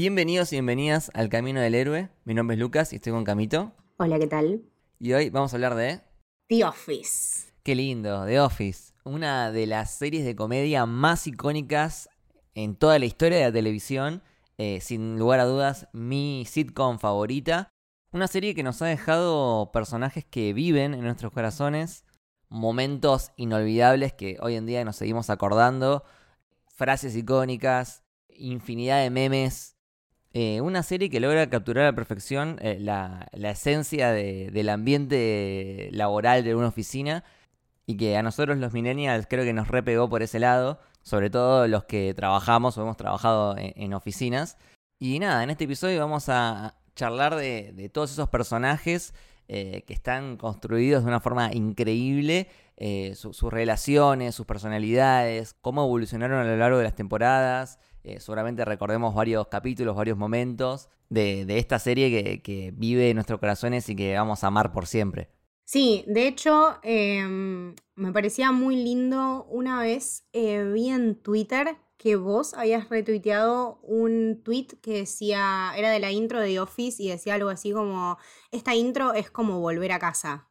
[0.00, 2.08] Bienvenidos y bienvenidas al Camino del Héroe.
[2.24, 3.72] Mi nombre es Lucas y estoy con Camito.
[3.96, 4.62] Hola, ¿qué tal?
[5.00, 6.02] Y hoy vamos a hablar de...
[6.46, 7.52] The Office.
[7.64, 8.92] Qué lindo, The Office.
[9.02, 12.08] Una de las series de comedia más icónicas
[12.54, 14.22] en toda la historia de la televisión.
[14.56, 17.68] Eh, sin lugar a dudas, mi sitcom favorita.
[18.12, 22.04] Una serie que nos ha dejado personajes que viven en nuestros corazones.
[22.48, 26.04] Momentos inolvidables que hoy en día nos seguimos acordando.
[26.68, 28.04] Frases icónicas.
[28.28, 29.74] Infinidad de memes
[30.34, 36.44] eh, una serie que logra capturar a la perfección eh, la, esencia del ambiente laboral
[36.44, 37.24] de una oficina
[37.86, 41.66] y que a nosotros los millennials creo que nos repegó por ese lado, sobre todo
[41.66, 44.58] los que trabajamos o hemos trabajado en, oficinas.
[44.98, 49.14] Y nada, en este episodio vamos a charlar de, todos esos personajes
[49.48, 52.48] eh, que están construidos de una forma increíble,
[53.14, 57.78] sus relaciones, sus personalidades, cómo evolucionaron a lo largo de las temporadas.
[58.08, 63.86] Eh, seguramente recordemos varios capítulos, varios momentos de, esta serie que, vive en nuestros corazones
[63.90, 65.28] y que vamos a amar por siempre.
[65.64, 69.44] Sí, de hecho, em, me parecía muy lindo.
[69.50, 75.90] Una vez eh, vi en Twitter que vos habías retuiteado un tweet que decía, era
[75.90, 78.16] de la intro de The Office y decía algo así como,
[78.52, 80.48] esta intro es como volver a casa.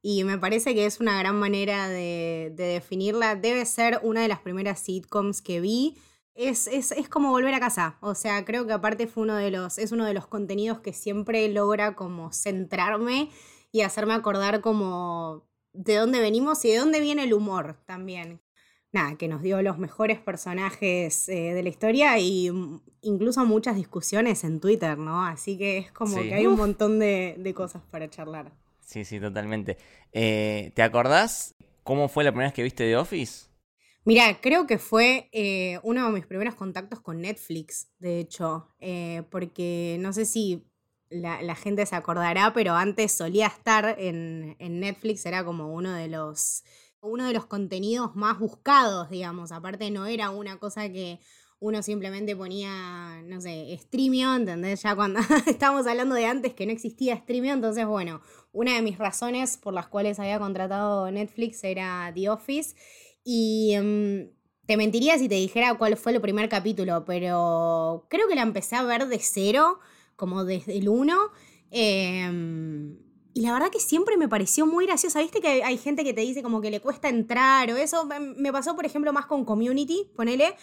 [0.00, 3.36] Y me parece que es una gran manera de definirla.
[3.36, 5.98] Debe ser una de las primeras sitcoms que vi
[6.34, 7.96] es, es, es, como volver a casa.
[8.00, 10.92] O sea, creo que aparte fue uno de los, es uno de los contenidos que
[10.92, 13.30] siempre logra como centrarme
[13.72, 18.40] y hacerme acordar como de dónde venimos y de dónde viene el humor también.
[18.92, 22.48] Nada, que nos dio los mejores personajes eh, de la historia y
[23.00, 25.26] incluso muchas discusiones en Twitter, ¿no?
[25.26, 28.52] Así que es como que hay un montón de, de, cosas para charlar.
[28.78, 29.78] Sí, sí, totalmente.
[30.12, 33.46] Eh, ¿Te acordás cómo fue la primera vez que viste The Office?
[34.06, 39.22] Mira, creo que fue eh, uno de mis primeros contactos con Netflix, de hecho, eh,
[39.30, 40.66] porque no sé si
[41.08, 46.64] la, gente se acordará, pero antes solía estar en, Netflix, era como uno de los
[47.00, 49.52] uno de los contenidos más buscados, digamos.
[49.52, 51.20] Aparte no era una cosa que
[51.60, 54.82] uno simplemente ponía, no sé, Streamio, ¿entendés?
[54.82, 58.22] Ya cuando estábamos hablando de antes que no existía Streamio, entonces bueno,
[58.52, 62.74] una de mis razones por las cuales había contratado Netflix era The Office
[63.24, 64.30] y em,
[64.66, 68.76] te mentiría si te dijera cuál fue el primer capítulo, pero creo que la empecé
[68.76, 69.80] a ver de cero,
[70.16, 71.30] como desde el uno.
[71.70, 72.98] Em,
[73.32, 75.20] y la verdad que siempre me pareció muy graciosa.
[75.20, 78.08] Viste que hay gente que te dice como que le cuesta entrar o eso.
[78.36, 80.54] Me pasó, por ejemplo, más con Community, ponele.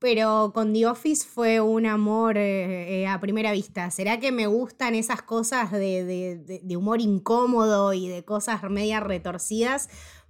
[0.00, 3.90] Pero con The Office fue un amor eh, eh, a primera vista.
[3.90, 9.88] ¿Será que me gustan esas cosas de, de humor incómodo y de cosas media retorcidas?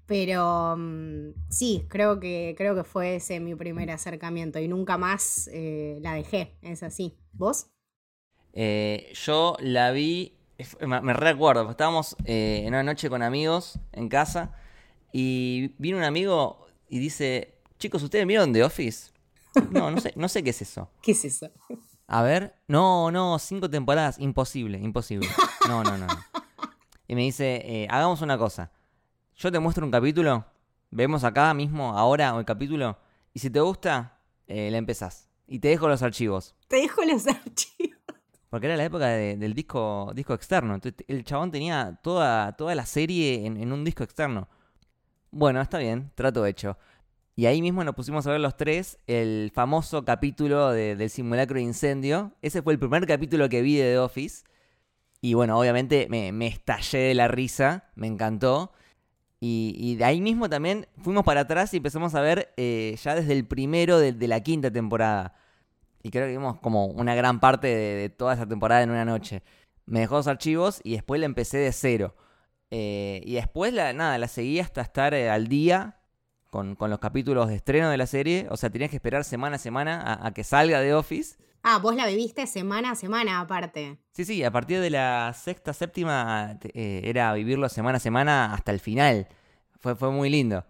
[0.09, 5.51] Pero mm, sí, creo que, creo que fue ese mi primer acercamiento y nunca más
[5.53, 7.19] eh, la dejé, es así.
[7.35, 7.67] ¿Vos?
[8.55, 10.33] Eh, yo la vi,
[10.81, 14.57] me, recuerdo, estábamos eh, en una noche con amigos en casa
[15.13, 19.11] y vino un amigo y dice, chicos, ¿ustedes vieron The Office?
[19.71, 20.91] No, no sé, no sé qué es eso.
[21.03, 21.51] ¿Qué es eso?
[22.07, 25.29] A ver, no, no, cinco temporadas, imposible, imposible.
[25.69, 26.07] No, no, no.
[26.07, 26.19] no.
[27.07, 28.71] Y me dice, hagamos una cosa
[29.38, 30.44] yo te muestro un capítulo,
[30.91, 32.99] vemos acá mismo, ahora, el capítulo,
[33.32, 34.19] y si te gusta,
[34.49, 35.28] eh, la empezás.
[35.47, 36.56] Y te dejo los archivos.
[36.66, 37.97] Te dejo los archivos.
[38.50, 40.75] Porque era la época del disco, disco externo.
[40.75, 44.48] Entonces, el chabón tenía toda, toda la serie en, un disco externo.
[45.31, 46.77] Bueno, está bien, trato hecho.
[47.37, 51.63] Y ahí mismo nos pusimos a ver los tres el famoso capítulo del simulacro de
[51.63, 52.33] incendio.
[52.42, 54.45] Ese fue el primer capítulo que vi de The Office.
[55.21, 58.72] Y bueno, obviamente me, me estallé de la risa, me encantó.
[59.41, 63.33] Y, de ahí mismo también fuimos para atrás y empezamos a ver eh, ya desde
[63.35, 65.35] el primero de, la quinta temporada.
[66.03, 69.43] Y creo que vimos como una gran parte de, toda esa temporada en una noche.
[69.87, 72.17] Me dejó los archivos y después la empecé de cero.
[72.71, 75.97] Eh, y después, la, nada, la seguí hasta estar eh, al día
[76.50, 78.47] con, los capítulos de estreno de la serie.
[78.50, 81.36] O sea, tenías que esperar semana a semana a, a que salga de Office.
[81.62, 83.98] Ah, vos la viviste semana a semana aparte.
[84.12, 88.72] Sí, sí, a partir de la sexta, séptima eh, era vivirlo semana a semana hasta
[88.72, 89.28] el final.
[89.80, 90.65] Fue, fue muy lindo.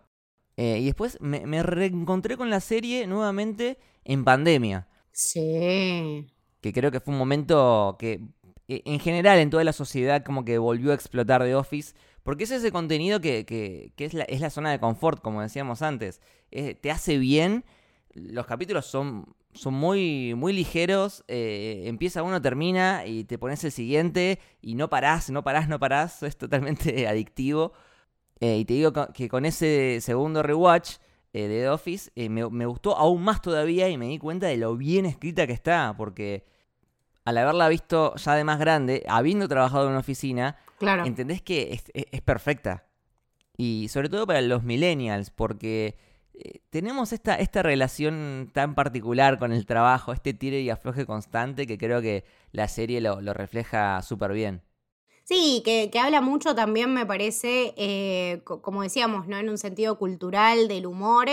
[0.56, 4.88] Eh, y después me, me reencontré con la serie nuevamente en pandemia.
[5.12, 6.26] Sí.
[6.60, 8.20] Que creo que fue un momento que
[8.68, 11.94] e, en general en toda la sociedad como que volvió a explotar The Office.
[12.28, 15.80] Porque es ese contenido que, que, es, la, es, la, zona de confort, como decíamos
[15.80, 16.20] antes.
[16.50, 17.64] te hace bien.
[18.12, 21.24] Los capítulos son, son muy, muy ligeros.
[21.26, 25.78] Eh, empieza uno, termina y te pones el siguiente y no parás, no parás, no
[25.78, 26.22] parás.
[26.28, 27.72] Es totalmente adictivo.
[28.40, 30.96] Eh, y te digo que con ese segundo rewatch
[31.32, 34.58] eh, de The Office me, me, gustó aún más todavía y me di cuenta de
[34.58, 35.94] lo bien escrita que está.
[35.96, 36.44] Porque
[37.24, 41.04] al haberla visto ya de más grande, habiendo trabajado en una oficina, claro.
[41.04, 42.86] entendés que es, es, es perfecta.
[43.56, 45.96] Y sobre todo para los millennials, porque
[46.34, 51.66] eh, tenemos esta, esta relación tan particular con el trabajo, este tire y afloje constante
[51.66, 54.62] que creo que la serie lo, lo refleja súper bien.
[55.24, 59.36] Sí, que, que, habla mucho también, me parece, eh, como decíamos, ¿no?
[59.36, 61.26] En un sentido cultural, del humor,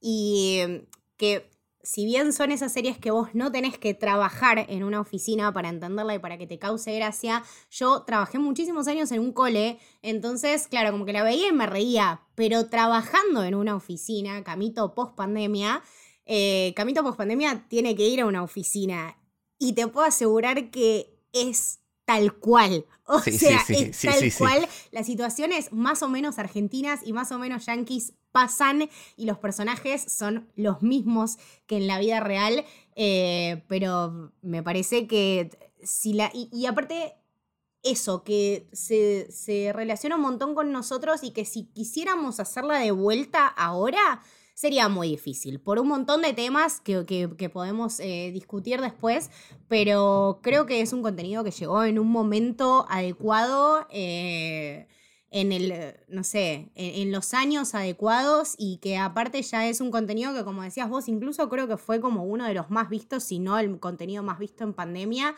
[0.00, 0.86] y
[1.18, 1.50] que
[1.82, 5.68] si bien son esas series que vos no tenés que trabajar en una oficina para
[5.68, 10.68] entenderla y para que te cause gracia, yo trabajé muchísimos años en un cole, entonces,
[10.68, 15.16] claro, como que la veía y me reía, pero trabajando en una oficina, Camito post
[15.16, 15.82] pandemia,
[16.24, 19.18] eh, Camito post pandemia tiene que ir a una oficina.
[19.58, 21.81] Y te puedo asegurar que es
[22.12, 22.86] tal cual.
[23.04, 24.68] O sí, sea, sí, sí, es tal cual.
[24.90, 30.02] Las situaciones más o menos argentinas y más o menos yanquis pasan y los personajes
[30.02, 32.64] son los mismos que en la vida real.
[32.94, 35.50] Eh, pero me parece que
[35.82, 36.30] si la.
[36.32, 37.14] Y, y aparte.
[37.84, 42.92] Eso, que se, se relaciona un montón con nosotros y que si quisiéramos hacerla de
[42.92, 44.22] vuelta ahora,
[44.54, 49.30] sería muy difícil, por un montón de temas que, que, podemos eh, discutir después,
[49.68, 53.86] pero creo que es un contenido que llegó en un momento adecuado.
[53.90, 54.86] Eh,
[55.34, 59.90] en el, no sé, en, en, los años adecuados y que aparte ya es un
[59.90, 63.24] contenido que, como decías vos, incluso creo que fue como uno de los más vistos,
[63.24, 65.34] si no el contenido más visto en pandemia.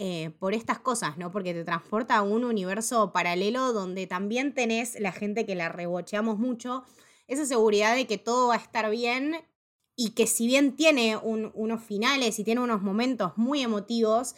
[0.00, 1.32] Eh, por estas cosas, ¿no?
[1.32, 6.38] Porque te transporta a un universo paralelo donde también tenés la gente que la rebocheamos
[6.38, 6.84] mucho,
[7.28, 9.36] esa seguridad de que todo va a estar bien
[9.94, 14.34] y que si bien tiene un, unos finales y tiene unos momentos muy emotivos,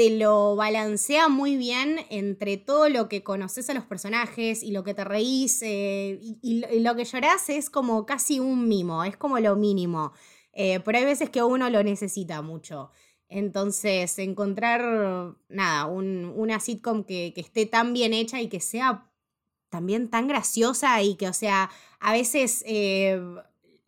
[0.00, 4.82] te lo balancea muy bien entre todo lo que conoces a los personajes y lo
[4.82, 9.38] que te reís eh, y, lo que llorás es como casi un mimo, es como
[9.40, 10.12] lo mínimo.
[10.54, 12.90] Eh, pero hay veces que uno lo necesita mucho.
[13.28, 19.09] Entonces, encontrar, nada, un, una sitcom que, esté tan bien hecha y que sea
[19.70, 21.70] también tan graciosa y que, o sea,
[22.00, 23.20] a veces eh,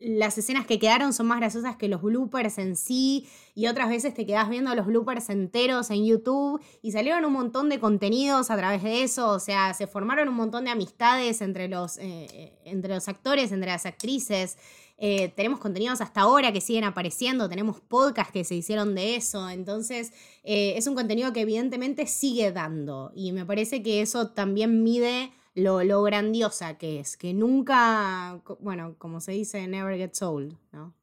[0.03, 4.13] las escenas que quedaron son más graciosas que los bloopers en sí y otras veces
[4.13, 8.57] te quedas viendo los bloopers enteros en YouTube y salieron un montón de contenidos a
[8.57, 12.93] través de eso, o sea, se formaron un montón de amistades entre los, eh, entre
[12.93, 14.57] los actores, entre las actrices.
[14.97, 19.49] Eh, tenemos contenidos hasta ahora que siguen apareciendo, tenemos podcasts que se hicieron de eso,
[19.49, 20.11] entonces
[20.43, 25.31] eh, es un contenido que evidentemente sigue dando y me parece que eso también mide
[25.55, 30.93] lo, lo, grandiosa que es, que nunca, bueno, como se dice, never gets old, ¿no?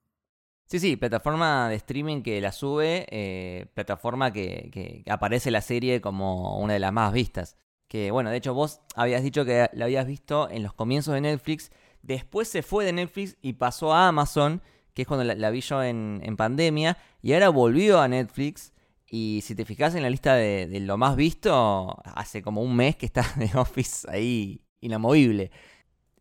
[0.66, 6.00] Sí, sí, plataforma de streaming que la sube, eh, plataforma que, que, aparece la serie
[6.00, 7.56] como una de las más vistas.
[7.88, 11.22] Que bueno, de hecho vos habías dicho que la habías visto en los comienzos de
[11.22, 11.72] Netflix,
[12.02, 14.62] después se fue de Netflix y pasó a Amazon,
[14.94, 18.72] que es cuando la, la vi yo en, en pandemia, y ahora volvió a Netflix.
[19.12, 22.94] Y si te fijas en la lista de, lo más visto, hace como un mes
[22.94, 25.50] que está The Office ahí inamovible.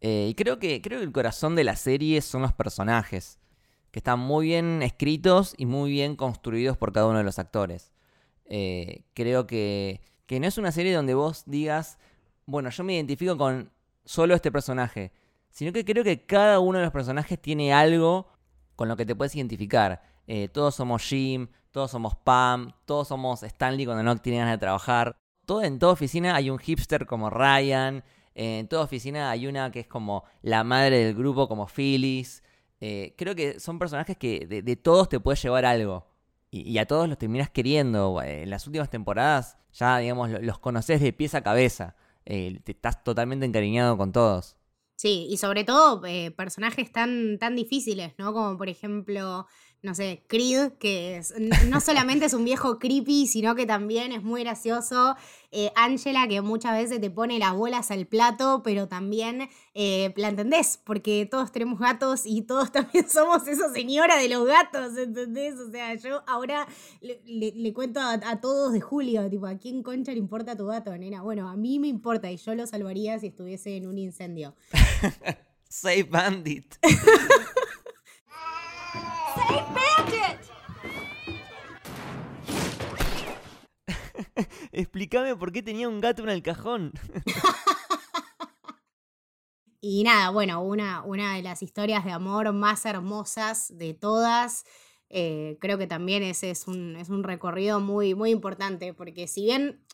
[0.01, 3.39] Eh, y creo que, creo que el corazón de la serie son los personajes,
[3.91, 7.91] que están muy bien escritos y muy bien construidos por cada uno de los actores.
[8.45, 11.99] Eh, creo que, que no es una serie donde vos digas,
[12.47, 13.71] bueno, yo me identifico con
[14.03, 15.11] solo este personaje,
[15.51, 18.27] sino que creo que cada uno de los personajes tiene algo
[18.75, 20.01] con lo que te puedes identificar.
[20.25, 24.57] Eh, todos somos Jim, todos somos Pam, todos somos Stanley cuando no tiene ganas de
[24.57, 25.15] trabajar.
[25.45, 28.03] Todo, en toda oficina hay un hipster como Ryan.
[28.35, 32.43] En toda oficina hay una que es como la madre del grupo como Phyllis.
[32.81, 36.07] Eh, creo que son personajes que de, todos te puedes llevar algo.
[36.51, 38.21] Y, a todos los terminas queriendo.
[38.23, 41.95] En las últimas temporadas ya, digamos, los conoces de pies a cabeza.
[42.25, 44.58] Eh, te estás totalmente encariñado con todos.
[44.99, 48.33] Sí, y sobre todo eh, personajes tan, tan difíciles, ¿no?
[48.33, 49.47] Como por ejemplo
[49.81, 51.21] no sé, Creed, que
[51.67, 55.15] no solamente es un viejo creepy, sino que también es muy gracioso.
[55.51, 59.49] Eh, Angela, que muchas veces te pone las bolas al plato, pero también
[59.81, 64.45] eh, la entendés, porque todos tenemos gatos y todos también somos esa señora de los
[64.45, 65.55] gatos, ¿entendés?
[65.57, 66.67] O sea, yo ahora
[66.99, 70.57] le, le, le cuento a, a, todos de Julio, tipo, ¿a quién concha le importa
[70.57, 71.21] tu gato, nena?
[71.21, 74.53] Bueno, a mí me importa y yo lo salvaría si estuviese en un incendio.
[75.69, 76.75] Save Bandit.
[79.33, 80.39] Save Bandit!
[84.73, 86.91] Explícame por qué tenía un gato en el cajón.
[89.81, 94.65] Y nada, bueno, una, una de las historias de amor más hermosas de todas.
[95.09, 99.45] Eh, creo que también ese es un, es un recorrido muy, muy importante, porque si
[99.45, 99.85] bien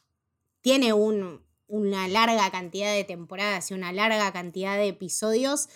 [0.61, 5.69] tiene un, una larga cantidad de temporadas y una larga cantidad de episodios,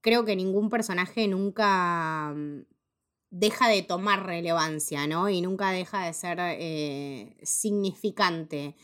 [0.00, 2.62] creo que ningún personaje nunca mm,
[3.30, 5.28] deja de tomar relevancia, ¿no?
[5.28, 8.74] Y nunca deja de ser eh, significante.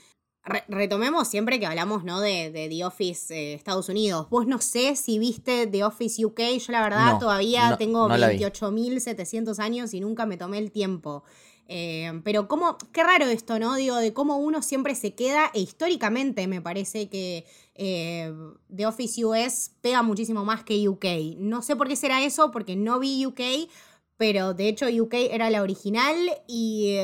[0.69, 2.21] Retomemos siempre que hablamos, ¿no?
[2.21, 4.29] De, de The Office eh, Estados Unidos.
[4.31, 6.41] Vos no sé si viste The Office UK.
[6.59, 8.39] Yo la verdad No, todavía no, tengo no la vi.
[8.39, 11.25] 28.700 años y nunca me tomé el tiempo.
[11.69, 13.75] Eh, pero cómo, qué raro esto, ¿no?
[13.75, 18.33] Digo, de cómo uno siempre se queda, e históricamente me parece que eh,
[18.75, 21.05] The Office US pega muchísimo más que UK.
[21.39, 23.41] No sé por qué será eso, porque no vi UK,
[24.17, 26.97] pero de hecho UK era la original y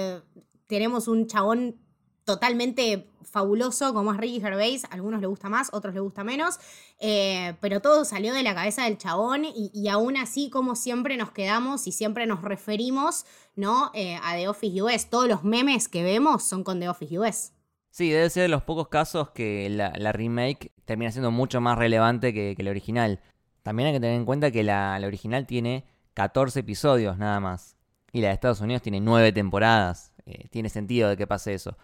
[0.68, 1.81] tenemos un chabón
[2.24, 4.84] totalmente fabuloso como es Ricky Gervais.
[4.84, 6.58] A algunos le gusta más, otros le gusta menos.
[6.98, 11.30] Eh, pero todo salió de la cabeza del chabón y, aún así, como siempre nos
[11.30, 13.24] quedamos y siempre nos referimos
[13.56, 13.90] ¿no?
[13.94, 15.10] Eh, a The Office US.
[15.10, 17.52] Todos los memes que vemos son con The Office US.
[17.90, 22.32] Sí, debe ser de los pocos casos que la, remake termina siendo mucho más relevante
[22.32, 23.20] que, la original.
[23.62, 27.76] También hay que tener en cuenta que la, la original tiene 14 episodios nada más.
[28.12, 30.12] Y la de Estados Unidos tiene 9 temporadas.
[30.24, 31.76] Eh, tiene sentido de que pase eso.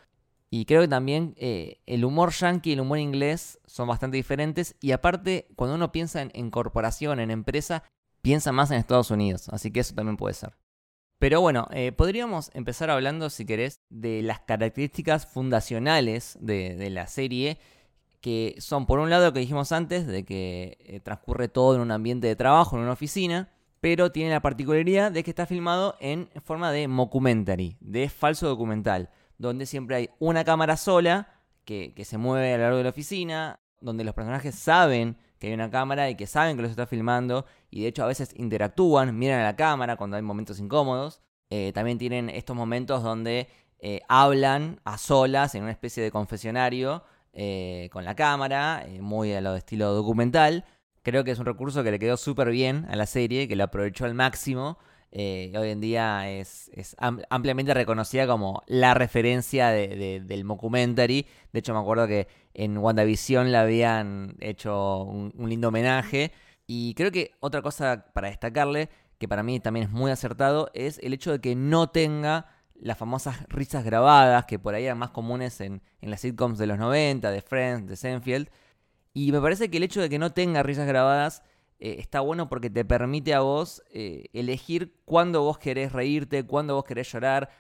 [0.51, 4.77] Y creo que también eh, el humor yankee y el humor inglés son bastante diferentes.
[4.81, 7.85] Y aparte, cuando uno piensa en, corporación, en empresa,
[8.23, 9.49] piensa más en Estados Unidos.
[9.51, 10.57] Así que eso también puede ser.
[11.19, 17.09] Pero bueno, eh, podríamos empezar hablando, si querés, de las características fundacionales de, de la
[17.09, 17.59] serie,
[18.21, 21.81] que son, por un lado, lo que dijimos antes, de que eh, transcurre todo en
[21.81, 23.51] un ambiente de trabajo, en una oficina,
[23.81, 29.11] pero tiene la particularidad de que está filmado en forma de mockumentary, de falso documental,
[29.39, 31.29] donde siempre hay una cámara sola
[31.65, 35.53] que, se mueve a lo largo de la oficina, donde los personajes saben que hay
[35.55, 39.17] una cámara y que saben que los está filmando y de hecho a veces interactúan,
[39.17, 41.21] miran a la cámara cuando hay momentos incómodos.
[41.51, 43.49] Eh, también tienen estos momentos donde
[43.81, 49.33] eh, hablan a solas en una especie de confesionario eh, con la cámara, eh, muy
[49.33, 50.65] a lo de estilo documental.
[51.03, 53.65] Creo que es un recurso que le quedó súper bien a la serie, que lo
[53.65, 54.79] aprovechó al máximo.
[55.13, 60.45] Eh, hoy en día es, es am- ampliamente reconocida como la referencia de- de- del
[60.45, 61.27] mockumentary.
[61.53, 66.33] De hecho, me acuerdo que en WandaVision le habían hecho un, un lindo homenaje.
[66.67, 70.99] Y creo que otra cosa para destacarle, que para mí también es muy acertado, es
[71.03, 75.11] el hecho de que no tenga las famosas risas grabadas, que por ahí eran más
[75.11, 78.49] comunes en, en las sitcoms de los 90, de Friends, de Seinfeld.
[79.15, 81.43] Y me parece que el hecho de que no tenga risas grabadas
[81.79, 86.75] eh, está bueno porque te permite a vos eh, elegir cuándo vos querés reírte, cuándo
[86.75, 87.51] vos querés llorar,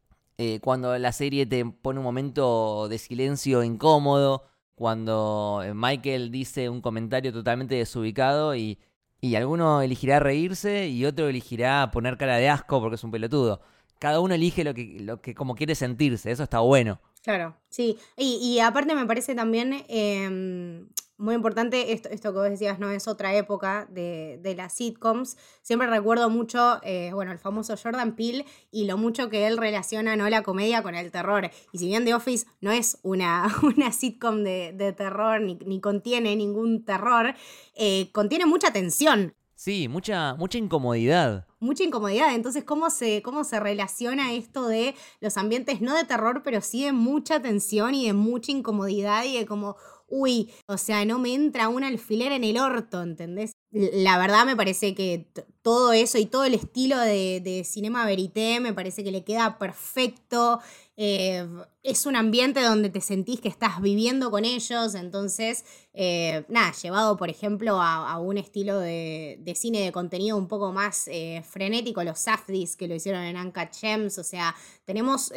[0.40, 4.44] eh, cuando la serie te pone un momento de silencio incómodo,
[4.76, 8.78] cuando eh, Michael dice un comentario totalmente desubicado y,
[9.20, 13.60] y alguno elegirá reírse y otro elegirá poner cara de asco porque es un pelotudo.
[13.98, 17.00] Cada uno elige lo que, lo que como quiere sentirse, eso está bueno.
[17.28, 17.98] Claro, sí.
[18.16, 20.86] Y, y aparte me parece también eh,
[21.18, 25.36] muy importante esto, esto que vos decías, no es otra época de, de las sitcoms.
[25.60, 30.16] Siempre recuerdo mucho, eh, bueno, el famoso Jordan Peele y lo mucho que él relaciona
[30.16, 30.26] ¿no?
[30.30, 31.50] la comedia con el terror.
[31.70, 35.82] Y si bien The Office no es una, una sitcom de, de terror ni, ni
[35.82, 37.34] contiene ningún terror,
[37.74, 39.34] eh, contiene mucha tensión.
[39.58, 41.44] Sí, mucha, mucha incomodidad.
[41.58, 42.32] mucha incomodidad.
[42.32, 46.84] Entonces, ¿cómo se, ¿cómo se relaciona esto de los ambientes no de terror, pero sí
[46.84, 49.74] de mucha tensión y de mucha incomodidad y de como,
[50.08, 53.52] uy, o sea, no me entra un alfiler en el orto, ¿entendés?
[53.70, 55.30] La verdad me parece que
[55.62, 59.58] todo eso y todo el estilo de, de cinema verité me parece que le queda
[59.58, 60.60] perfecto.
[61.00, 61.46] Eh,
[61.84, 67.16] es un ambiente donde te sentís que estás viviendo con ellos, entonces, eh, nada, llevado,
[67.16, 72.18] por ejemplo, a, un estilo de, cine de contenido un poco más eh, frenético, los
[72.18, 75.32] Safdis que lo hicieron en Uncut Gems, o sea, tenemos...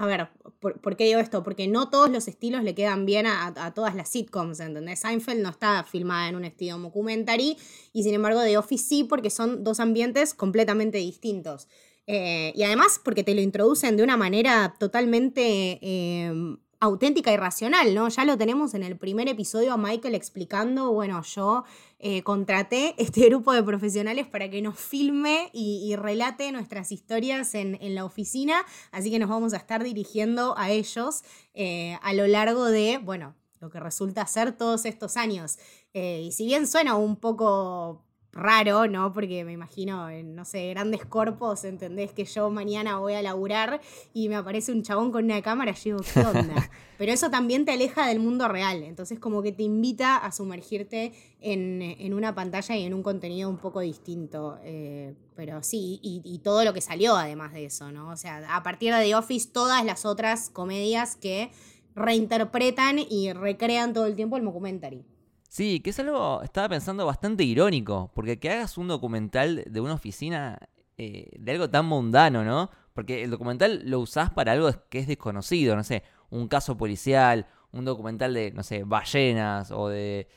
[0.00, 0.28] a ver,
[0.60, 1.42] ¿por, qué digo esto?
[1.42, 5.00] Porque no todos los estilos le quedan bien a, todas las sitcoms, ¿entendés?
[5.00, 7.58] Seinfeld no está filmada en un estilo mockumentary
[7.92, 11.68] y sin embargo The Office sí porque son dos ambientes completamente distintos.
[12.06, 16.32] Eh, y además porque te lo introducen de una manera totalmente eh,
[16.80, 18.08] auténtica y racional, ¿no?
[18.08, 21.64] Ya lo tenemos en el primer episodio a Michael explicando, bueno, yo
[22.02, 27.76] eh, contraté este grupo de profesionales para que nos filme y, relate nuestras historias en,
[27.80, 32.26] en la oficina, así que nos vamos a estar dirigiendo a ellos eh, a lo
[32.26, 35.58] largo de, bueno, lo que resulta ser todos estos años.
[35.92, 39.12] Eh, y si bien suena un poco raro, ¿no?
[39.12, 42.12] Porque me imagino, en, no sé, grandes corpos, ¿entendés?
[42.12, 43.80] Que yo mañana voy a laburar
[44.14, 46.70] y me aparece un chabón con una cámara y digo, ¿qué onda?
[46.98, 51.12] Pero eso también te aleja del mundo real, entonces como que te invita a sumergirte
[51.40, 54.58] en, una pantalla y en un contenido un poco distinto.
[54.62, 58.10] Eh, pero sí, y, y, todo lo que salió además de eso, ¿no?
[58.10, 61.50] O sea, a partir de The Office, todas las otras comedias que
[61.94, 65.02] reinterpretan y recrean todo el tiempo el documentary.
[65.50, 69.94] Sí, que es algo, estaba pensando, bastante irónico, porque que hagas un documental de una
[69.94, 70.60] oficina
[70.96, 72.70] eh, de algo tan mundano, ¿no?
[72.94, 77.48] Porque el documental lo usás para algo que es desconocido, no sé, un caso policial,
[77.72, 80.28] un documental de, no sé, ballenas o de,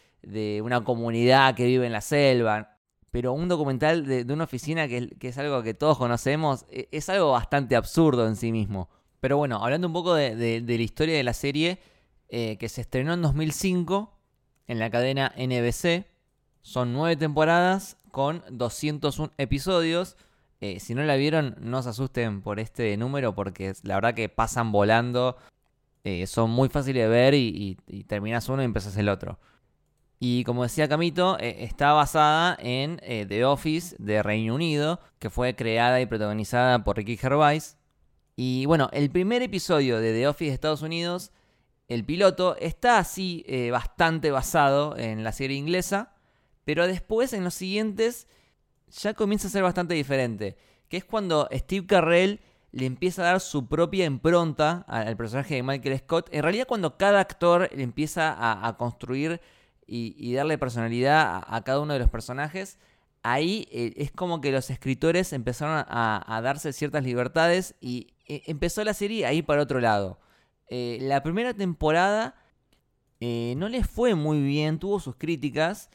[0.63, 2.79] una comunidad que vive en la selva.
[3.12, 7.34] Pero un documental de, una oficina que, es algo que todos conocemos e, es algo
[7.34, 8.89] bastante absurdo en sí mismo.
[9.20, 11.77] Pero bueno, hablando un poco de, la historia de la serie,
[12.29, 14.12] eh, que se estrenó en 2005
[14.67, 16.05] en la cadena NBC.
[16.62, 20.17] Son nueve temporadas con 201 episodios.
[20.62, 24.29] Eh, si no la vieron, no se asusten por este número porque la verdad que
[24.29, 25.36] pasan volando.
[26.03, 27.77] Eh, son muy fáciles de ver y,
[28.08, 29.39] terminas uno y empiezas el otro.
[30.20, 35.55] Y como decía Camito, eh, está basada en The Office de Reino Unido, que fue
[35.55, 37.77] creada y protagonizada por Ricky Gervais.
[38.36, 41.32] Y bueno, el primer episodio de The Office de Estados Unidos
[41.87, 46.13] el piloto está así eh, bastante basado en la serie inglesa,
[46.65, 48.27] pero después en los siguientes
[48.89, 52.39] ya comienza a ser bastante diferente, que es cuando Steve Carrell
[52.71, 56.97] le empieza a dar su propia impronta al personaje de Michael Scott, en realidad cuando
[56.97, 58.35] cada actor le empieza
[58.67, 59.41] a, construir
[59.85, 62.79] y, darle personalidad a, cada uno de los personajes,
[63.21, 68.83] ahí eh, es como que los escritores empezaron a, darse ciertas libertades y eh, empezó
[68.83, 70.19] la serie a ir para otro lado.
[70.75, 72.34] Eh, la primera temporada
[73.20, 75.92] eh, no les fue muy bien, tuvo sus críticas,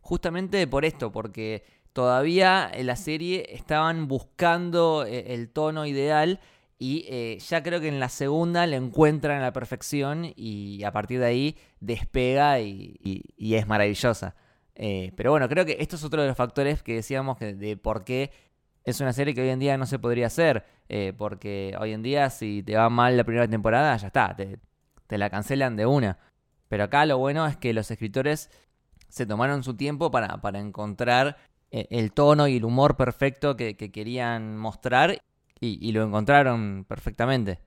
[0.00, 1.62] justamente por esto, porque
[1.92, 6.40] todavía en la serie estaban buscando eh, el tono ideal
[6.78, 11.20] y ya creo que en la segunda le encuentran a la perfección y a partir
[11.20, 14.34] de ahí despega y, es maravillosa.
[14.74, 18.32] pero bueno, creo que esto es otro de los factores que decíamos de por qué
[18.84, 22.02] es una serie que hoy en día no se podría hacer, eh, porque hoy en
[22.02, 24.58] día si te va mal la primera temporada, ya está, te,
[25.18, 26.18] la cancelan de una.
[26.68, 28.50] Pero acá lo bueno es que los escritores
[29.08, 31.36] se tomaron su tiempo para, encontrar
[31.70, 35.18] eh, el tono y el humor perfecto que, querían mostrar
[35.60, 37.58] y lo encontraron perfectamente.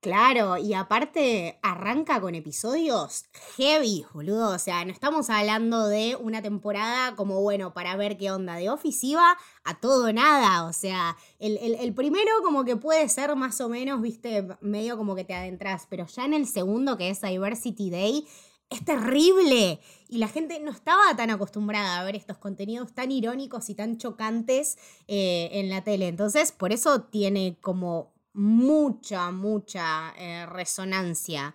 [0.00, 3.26] Claro, y aparte arranca con episodios
[3.58, 4.54] heavy, boludo.
[4.54, 8.70] O sea, no estamos hablando de una temporada como, bueno, para ver qué onda de
[8.70, 10.64] ofensiva a todo nada.
[10.64, 15.24] O sea, el, primero como que puede ser más o menos, viste, medio como que
[15.24, 18.26] te adentras, pero ya en el segundo, que es Diversity Day,
[18.70, 19.80] es terrible.
[20.08, 23.98] Y la gente no estaba tan acostumbrada a ver estos contenidos tan irónicos y tan
[23.98, 26.08] chocantes eh, en la tele.
[26.08, 31.54] Entonces, por eso tiene como mucha, mucha eh, resonancia.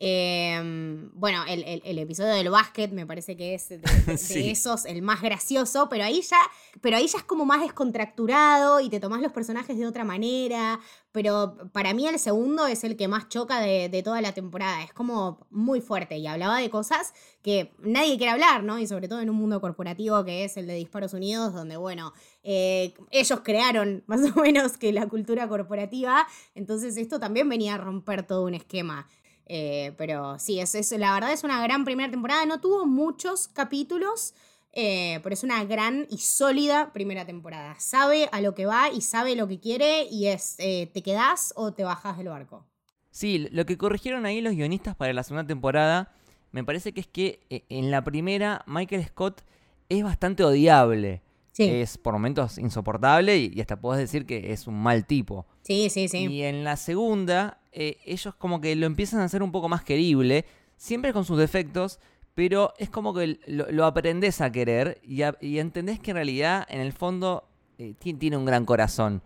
[0.00, 3.80] Em, bueno, el, episodio del básquet me parece que es de,
[4.50, 6.40] esos el más gracioso, pero ahí ya,
[6.80, 10.80] pero ahí ya es como más descontracturado y te tomás los personajes de otra manera.
[11.14, 14.82] Pero para mí el segundo es el que más choca de, toda la temporada.
[14.82, 18.80] Es como muy fuerte y hablaba de cosas que nadie quiere hablar, ¿no?
[18.80, 22.12] Y sobre todo en un mundo corporativo que es el de Disparos Unidos, donde, bueno,
[22.42, 26.26] eh, ellos crearon más o menos que la cultura corporativa.
[26.56, 29.06] Entonces esto también venía a romper todo un esquema.
[29.46, 32.44] Eh, pero sí, es, la verdad es una gran primera temporada.
[32.44, 34.34] No tuvo muchos capítulos,
[34.74, 37.74] eh, pero es una gran y sólida primera temporada.
[37.78, 41.52] Sabe a lo que va y sabe lo que quiere y es, eh, ¿te quedás
[41.56, 42.66] o te bajas del barco?
[43.10, 46.12] Sí, lo que corrigieron ahí los guionistas para la segunda temporada,
[46.50, 49.42] me parece que es que en la primera Michael Scott
[49.88, 51.22] es bastante odiable.
[51.56, 55.46] Es por momentos insoportable y, hasta puedes decir que es un mal tipo.
[55.62, 56.26] Sí, sí, sí.
[56.26, 59.84] Y en la segunda, eh, ellos como que lo empiezan a hacer un poco más
[59.84, 60.44] querible,
[60.76, 62.00] siempre con sus defectos,
[62.34, 65.22] pero es como que lo, aprendes a querer y,
[65.58, 67.44] entendés que en realidad, en el fondo,
[67.78, 69.22] eh, tiene un gran corazón.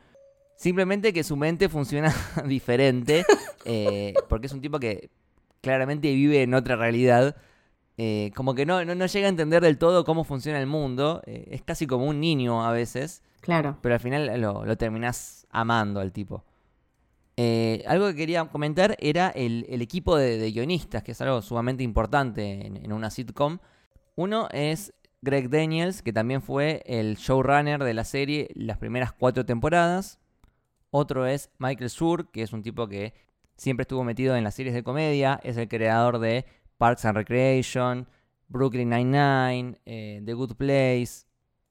[0.56, 2.14] Simplemente que su mente funciona
[2.46, 3.24] diferente,
[3.64, 5.10] eh, porque es un tipo que
[5.60, 7.36] claramente vive en otra realidad
[8.00, 11.20] eh, como que no, no, llega a entender del todo cómo funciona el mundo.
[11.26, 13.22] Es casi como un niño a veces.
[13.40, 13.76] Claro.
[13.82, 16.44] Pero al final lo, lo terminás amando al tipo.
[17.40, 22.66] Eh, algo que quería comentar era el, equipo de, guionistas, que es algo sumamente importante
[22.66, 23.60] en, una sitcom.
[24.16, 29.46] Uno es Greg Daniels, que también fue el showrunner de la serie las primeras cuatro
[29.46, 30.18] temporadas.
[30.90, 33.14] Otro es Michael Schur, que es un tipo que
[33.56, 36.44] siempre estuvo metido en las series de comedia, es el creador de
[36.76, 38.08] Parks and Recreation,
[38.48, 41.24] Brooklyn Nine-Nine, eh, The Good Place,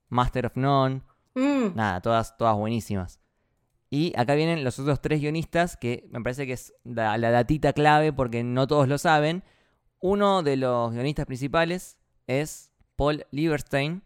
[0.07, 1.01] Master of None.
[1.35, 3.19] Mm, Nada, todas, todas buenísimas.
[3.89, 8.11] Y acá vienen los otros tres guionistas, que me parece que es la, datita clave
[8.11, 9.43] porque no todos lo saben.
[9.99, 11.97] Uno de los guionistas principales
[12.27, 14.03] es Paul Lieberstein,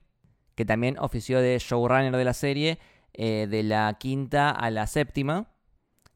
[0.55, 2.79] que también ofició de showrunner de la serie
[3.13, 5.47] eh, de la quinta a la séptima,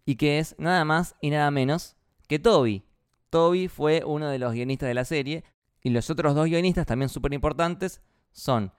[0.06, 1.96] y que es nada más y nada menos
[2.28, 2.84] que Toby.
[3.32, 5.44] Toby fue uno de los guionistas de la serie,
[5.82, 8.02] y los otros dos guionistas también súper importantes
[8.32, 8.72] son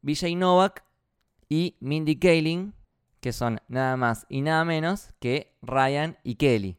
[0.00, 0.84] Vijay Novak
[1.48, 2.74] y Mindy Kaling,
[3.22, 6.76] que son nada más y nada menos que Ryan y Kelly.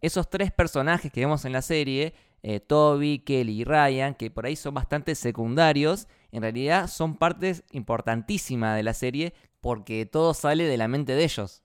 [0.00, 4.46] Esos tres personajes que vemos en la serie, eh, Toby, Kelly y Ryan, que por
[4.46, 10.64] ahí son bastante secundarios, en realidad son partes importantísimas de la serie porque todo sale
[10.64, 11.62] de la mente de ellos.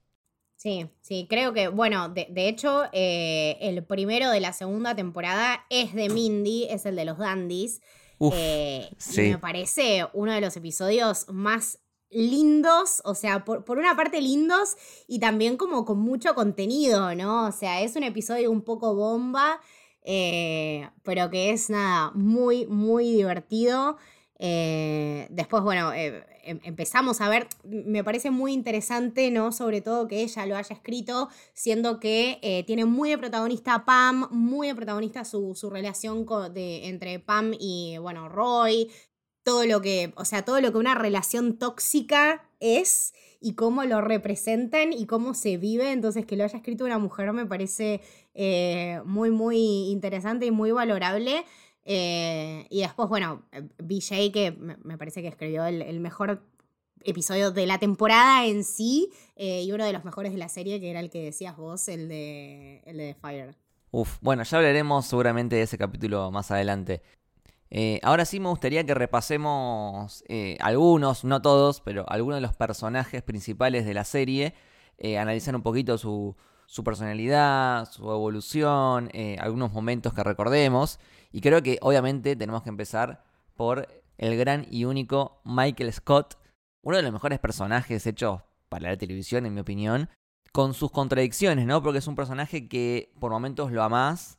[0.57, 5.65] Sí, sí, creo que, bueno, de, de hecho, eh, el primero de la segunda temporada
[5.69, 7.81] es de Mindy, es el de los Dandies.
[8.17, 9.21] Uf, Eh, sí.
[9.21, 11.79] Y me parece uno de los episodios más
[12.11, 14.75] lindos, o sea, por, por una parte lindos
[15.07, 17.47] y también como con mucho contenido, ¿no?
[17.47, 19.59] O sea, es un episodio un poco bomba,
[20.03, 23.97] eh, pero que es nada, muy, muy divertido.
[24.41, 29.51] Eh, después, bueno, eh, em- empezamos a ver, me parece muy interesante, ¿no?
[29.51, 34.27] Sobre todo que ella lo haya escrito, siendo que tiene muy de protagonista a Pam,
[34.31, 38.89] muy de protagonista su, su relación de, entre Pam y, bueno, Roy,
[39.49, 43.99] todo lo que, o sea, todo lo que una relación tóxica es y cómo lo
[43.99, 45.91] representan y cómo se vive.
[45.91, 47.99] Entonces, que lo haya escrito una mujer me parece
[48.35, 51.45] eh, muy, muy interesante y muy valorable.
[51.83, 56.43] Eh, y después, bueno, eh, BJ, que me, parece que escribió el, mejor
[57.01, 60.91] episodio de la temporada en sí y uno de los mejores de la serie, que
[60.91, 63.55] era el que decías vos, el de, el de Fire.
[63.89, 67.01] Uf, bueno, ya hablaremos seguramente de ese capítulo más adelante.
[67.71, 72.55] Eh, ahora sí me gustaría que repasemos eh, algunos, no todos, pero algunos de los
[72.55, 74.55] personajes principales de la serie,
[74.97, 75.19] eh,
[75.53, 80.99] un poquito su, su personalidad, su evolución, eh, algunos momentos que recordemos.
[81.31, 83.23] Y creo que obviamente tenemos que empezar
[83.55, 86.37] por el gran y único Michael Scott,
[86.81, 90.09] uno de los mejores personajes hechos para la televisión, en mi opinión,
[90.51, 91.81] con sus contradicciones, ¿no?
[91.81, 94.38] Porque es un personaje que por momentos lo amás,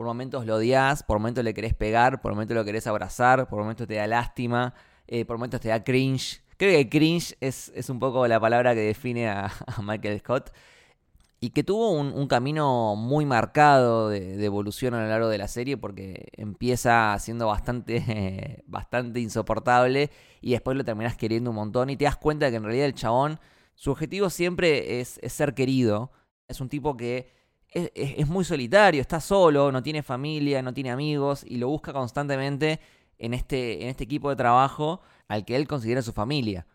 [0.00, 3.58] por momentos lo odias, por momentos le querés pegar, por momentos lo querés abrazar, por
[3.58, 4.72] momentos te da lástima,
[5.06, 6.40] eh, por momentos te da cringe.
[6.56, 10.52] Creo que cringe es, es un poco la palabra que define a, Michael Scott.
[11.38, 15.48] Y que tuvo un, camino muy marcado de, de evolución a lo largo de la
[15.48, 20.08] serie porque empieza siendo bastante, bastante insoportable
[20.40, 22.94] y después lo terminás queriendo un montón y te das cuenta que en realidad el
[22.94, 23.38] chabón,
[23.74, 26.10] su objetivo siempre es ser querido.
[26.48, 27.39] Es un tipo que
[27.70, 31.92] es, es- muy solitario, está solo, no tiene familia, no tiene amigos y lo busca
[31.92, 32.80] constantemente
[33.18, 36.66] en este, en este equipo de trabajo al que él considera su familia.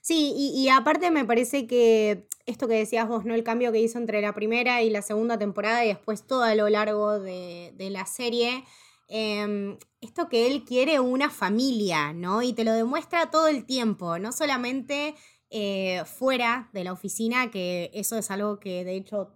[0.00, 3.34] Sí, y, aparte me parece que esto que decías vos, ¿no?
[3.34, 6.54] El cambio que hizo entre la primera y la segunda temporada y después todo a
[6.56, 8.64] lo largo de, de la serie.
[9.08, 12.42] em, esto que él quiere una familia, ¿no?
[12.42, 15.14] Y te lo demuestra todo el tiempo, no solamente
[15.50, 19.34] eh, fuera de la oficina, que eso es algo que de hecho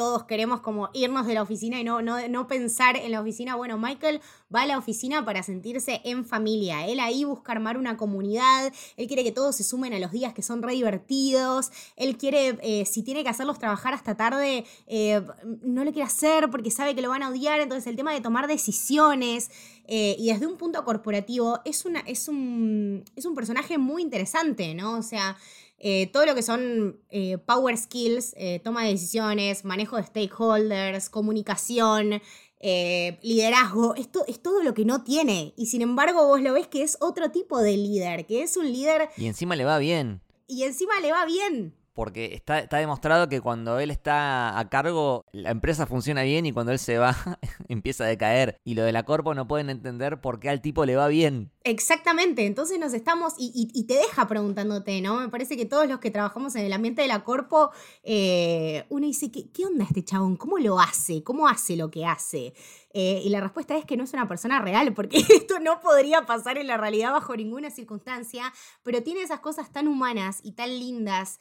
[0.00, 3.54] todos queremos como irnos de la oficina y no, no, no pensar en la oficina.
[3.54, 6.86] Bueno, Michael va a la oficina para sentirse en familia.
[6.86, 8.72] Él ahí busca armar una comunidad.
[8.96, 11.70] Él quiere que todos se sumen a los días que son re divertidos.
[11.96, 15.20] Él quiere, eh, si tiene que hacerlos trabajar hasta tarde, eh,
[15.60, 17.60] no lo quiere hacer porque sabe que lo van a odiar.
[17.60, 19.50] Entonces el tema de tomar decisiones
[19.86, 24.74] eh, y desde un punto corporativo es, una, es, un, es un personaje muy interesante,
[24.74, 24.96] ¿no?
[24.96, 25.36] O sea...
[25.82, 31.08] Eh, todo lo que son eh, power skills, eh, toma de decisiones, manejo de stakeholders,
[31.08, 32.20] comunicación,
[32.60, 35.54] eh, liderazgo, esto es todo lo que no tiene.
[35.56, 38.70] Y sin embargo vos lo ves que es otro tipo de líder, que es un
[38.70, 40.20] líder Y encima le va bien.
[40.46, 41.74] y encima le va bien.
[42.00, 46.72] Porque está, demostrado que cuando él está a cargo, la empresa funciona bien y cuando
[46.72, 47.14] él se va,
[47.68, 48.58] empieza a decaer.
[48.64, 51.52] Y lo de la corpo no pueden entender por qué al tipo le va bien.
[51.62, 55.20] Exactamente, entonces nos estamos, y, te deja preguntándote, ¿no?
[55.20, 57.70] Me parece que todos los que trabajamos en el ambiente de la corpo,
[58.02, 60.36] eh, uno dice, ¿qué, ¿qué onda este chabón?
[60.36, 61.22] ¿Cómo lo hace?
[61.22, 62.54] ¿Cómo hace lo que hace?
[62.92, 66.26] Eh, y la respuesta es que no es una persona real, porque esto no podría
[66.26, 70.70] pasar en la realidad bajo ninguna circunstancia, pero tiene esas cosas tan humanas y tan
[70.78, 71.38] lindas.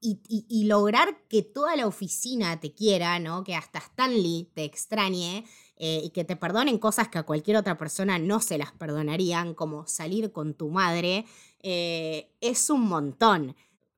[0.00, 3.42] y, y- y lograr que toda la oficina te quiera, ¿no?
[3.44, 5.44] Que hasta Stanley te extrañe
[5.76, 9.54] eh, y que te perdonen cosas que a cualquier otra persona no se las perdonarían,
[9.54, 11.24] como salir con tu madre,
[11.60, 13.56] eh, es un montón.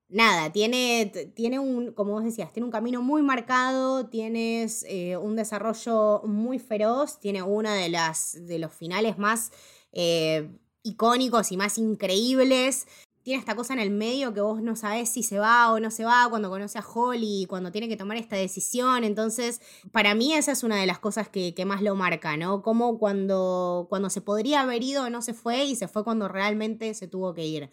[0.08, 5.36] Nada, tiene, tiene un, como vos decías, tiene un camino muy marcado, tienes eh, un
[5.36, 9.52] desarrollo muy feroz, tiene uno de, las, de los finales más
[9.92, 10.48] eh,
[10.82, 12.86] icónicos y más increíbles.
[13.22, 15.90] Tiene esta cosa en el medio que vos no sabés si se va o no
[15.90, 19.04] se va cuando conoce a Holly, cuando tiene que tomar esta decisión.
[19.04, 19.60] Entonces,
[19.92, 22.62] para mí esa es una de las cosas que, más lo marca, ¿no?
[22.62, 26.94] Como cuando, cuando se podría haber ido no se fue y se fue cuando realmente
[26.94, 27.70] se tuvo que ir.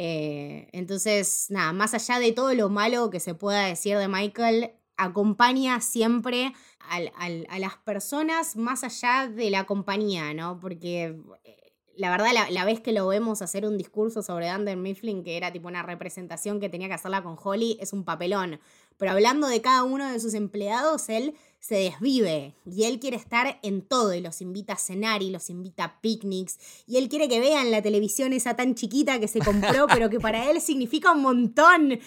[0.00, 4.70] Eh, entonces, nada, más allá de todo lo malo que se pueda decir de Michael,
[4.96, 10.60] acompaña siempre a las personas más allá de la compañía, ¿no?
[10.60, 15.24] Porque eh, la verdad, la, vez que lo vemos hacer un discurso sobre Dunder Mifflin,
[15.24, 18.60] que era tipo una representación que tenía que hacerla con Holly, es un papelón.
[18.98, 23.58] Pero hablando de cada uno de sus empleados, él se desvive y él quiere estar
[23.62, 27.28] en todo y los invita a cenar y los invita a picnics y él quiere
[27.28, 31.12] que vean la televisión esa tan chiquita que se compró, pero que para él significa
[31.12, 31.98] un montón.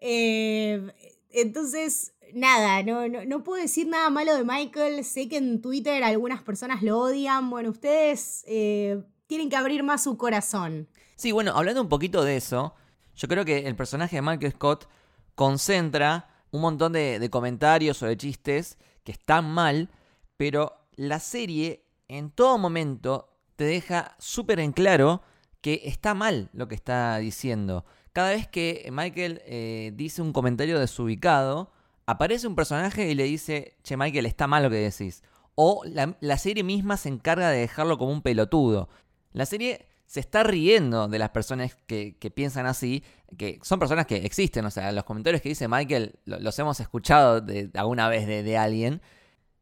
[0.00, 0.92] Eh,
[1.30, 5.04] entonces, nada, no, no, puedo decir nada malo de Michael.
[5.04, 7.50] Sé que en Twitter algunas personas lo odian.
[7.50, 8.44] Bueno, ustedes...
[8.46, 10.88] Eh, tienen que abrir más su corazón.
[11.14, 12.74] Sí, bueno, hablando un poquito de eso,
[13.14, 14.88] yo creo que el personaje de Michael Scott
[15.36, 19.88] concentra un montón de, comentarios o de chistes que están mal,
[20.36, 25.22] pero la serie en todo momento te deja súper en claro
[25.62, 27.86] que está mal lo que está diciendo.
[28.12, 31.72] Cada vez que Michael eh, dice un comentario desubicado,
[32.04, 35.22] aparece un personaje y le dice, che Michael, está mal lo que decís.
[35.54, 38.90] O la, la serie misma se encarga de dejarlo como un pelotudo.
[39.32, 43.04] La serie se está riendo de las personas que, piensan así,
[43.36, 47.42] que son personas que existen, o sea, los comentarios que dice Michael los hemos escuchado
[47.42, 49.02] de, alguna vez de, alguien,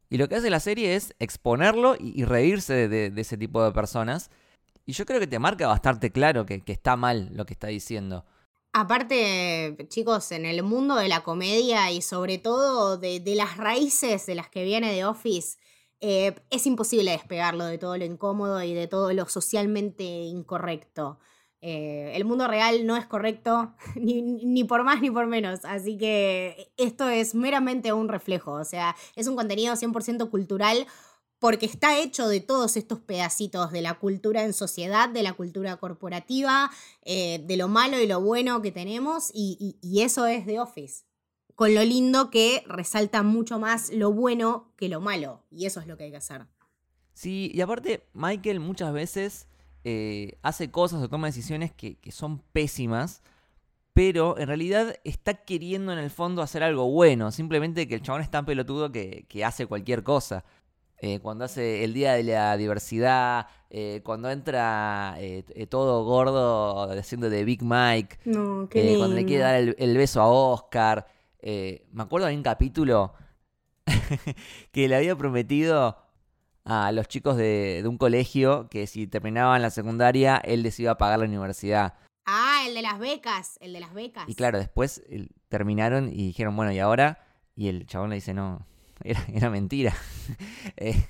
[0.09, 4.31] y lo que hace la serie es exponerlo y, reírse de, ese tipo de personas,
[4.85, 7.67] y yo creo que te marca bastante claro que, que está mal lo que está
[7.67, 8.25] diciendo.
[8.79, 14.35] Aparte, chicos, en el mundo de la comedia y sobre todo de, las raíces de
[14.35, 15.57] las que viene de Office,
[15.99, 21.19] eh, es imposible despegarlo de todo lo incómodo y de todo lo socialmente incorrecto.
[21.59, 26.71] Eh, el mundo real no es correcto, ni, por más ni por menos, así que
[26.77, 30.85] esto es meramente un reflejo, o sea, es un contenido 100% cultural
[31.39, 35.77] porque está hecho de todos estos pedacitos de la cultura en sociedad, de la cultura
[35.77, 36.71] corporativa,
[37.03, 41.06] eh, de lo malo y lo bueno que tenemos, y, y eso es The Office
[41.57, 45.41] con lo lindo que resalta mucho más lo bueno que lo malo.
[45.49, 46.45] Y eso es lo que hay que hacer.
[47.15, 49.47] Sí, y aparte, Michael muchas veces
[49.83, 53.23] eh, hace cosas o toma decisiones que, son pésimas,
[53.93, 57.31] pero en realidad está queriendo en el fondo hacer algo bueno.
[57.31, 60.45] Simplemente que el chabón es tan pelotudo que, hace cualquier cosa.
[60.99, 65.17] Eh, cuando hace el Día de la Diversidad, eh, cuando entra
[65.69, 71.16] todo gordo haciendo de Big Mike, cuando le quiere dar el, el beso a Oscar.
[71.39, 73.13] Eh, me acuerdo de un capítulo
[74.71, 75.97] que le había prometido
[76.65, 80.97] a los chicos de, un colegio que si terminaban la secundaria, él les iba a
[80.97, 81.93] pagar la universidad.
[82.25, 84.27] Ah, el de las becas, el de las becas.
[84.27, 85.01] Y claro, después
[85.47, 87.25] terminaron y dijeron, bueno, ¿y ahora?
[87.55, 88.65] Y el chabón le dice, no,
[89.03, 89.93] era, mentira.
[90.75, 91.07] Eh,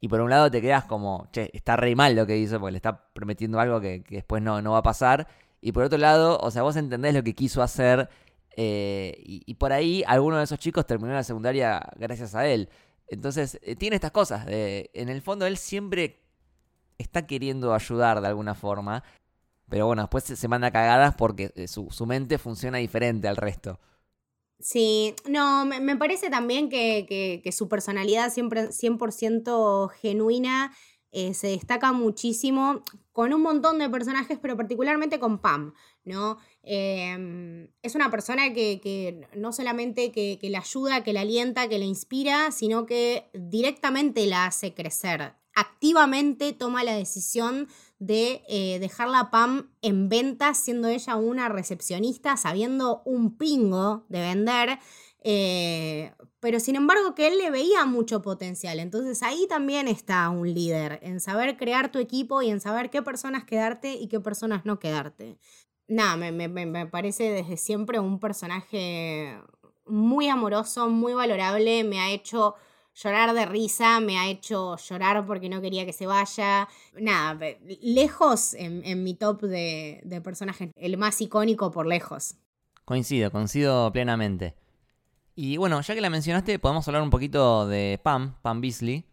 [0.00, 2.72] y por un lado te quedas como, che, está re mal lo que hizo porque
[2.72, 5.26] le está prometiendo algo que, que después no, no va a pasar.
[5.60, 8.08] Y por otro lado, o sea, vos entendés lo que quiso hacer
[8.58, 12.70] eh, y, por ahí alguno de esos chicos terminó la secundaria gracias a él.
[13.06, 14.46] Entonces, eh, tiene estas cosas.
[14.48, 16.22] en el fondo, él siempre
[16.98, 19.04] está queriendo ayudar de alguna forma.
[19.68, 23.78] Pero bueno, después se, manda cagadas porque eh, su, mente funciona diferente al resto.
[24.58, 30.72] Sí, no, me, parece también que, que, su personalidad siempre 100% genuina
[31.12, 35.72] se destaca muchísimo con un montón de personajes, pero particularmente con Pam,
[36.04, 36.36] ¿no?
[36.68, 41.84] Em, es una persona que, no solamente que, la ayuda, que la alienta, que la
[41.84, 45.34] inspira, sino que directamente la hace crecer.
[45.54, 47.68] Activamente toma la decisión
[48.00, 54.20] de eh, dejar la PAM en venta, siendo ella una recepcionista, sabiendo un pingo de
[54.20, 54.78] vender.
[55.28, 58.80] Eh, pero sin embargo que él le veía mucho potencial.
[58.80, 63.02] Entonces ahí también está un líder, en saber crear tu equipo y en saber qué
[63.02, 65.38] personas quedarte y qué personas no quedarte
[65.88, 69.38] nada, me, parece desde siempre un personaje
[69.86, 72.54] muy amoroso, muy valorable, me ha hecho
[72.94, 76.68] llorar de risa, me ha hecho llorar porque no quería que se vaya.
[76.98, 77.38] Nada,
[77.80, 82.36] lejos en, mi top de, de, personajes, el más icónico por lejos.
[82.84, 84.54] Coincido, coincido plenamente.
[85.34, 89.04] Y bueno, ya que la mencionaste, podemos hablar un poquito de Pam, Pam Beasley,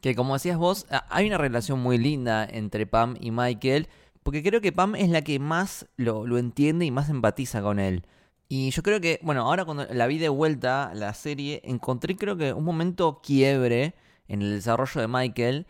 [0.00, 3.88] que como decías vos, hay una relación muy linda entre Pam y Michael,
[4.28, 8.04] porque creo que Pam es la que más lo, entiende y más empatiza con él.
[8.46, 12.36] Y yo creo que, bueno, ahora cuando la vi de vuelta, la serie, encontré creo
[12.36, 13.94] que un momento quiebre
[14.26, 15.66] en el desarrollo de Michael,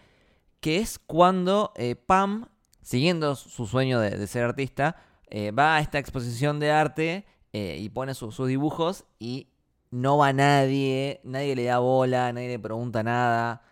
[0.59, 2.49] que es cuando eh, Pam,
[2.83, 4.97] siguiendo su sueño de, ser artista,
[5.31, 9.47] eh, va a esta exposición de arte eh, y pone su- sus dibujos y
[9.93, 13.63] no va nadie, nadie le da bola, nadie le pregunta nada.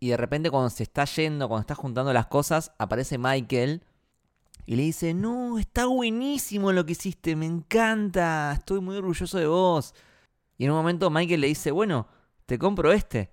[0.00, 3.84] Y de repente cuando se está yendo, cuando está juntando las cosas, aparece Michael
[4.70, 9.48] y le dice, no, está buenísimo lo que hiciste, me encanta, estoy muy orgulloso de
[9.48, 9.96] vos.
[10.56, 12.06] Y en un momento Michael le dice, bueno,
[12.46, 13.32] te compro este.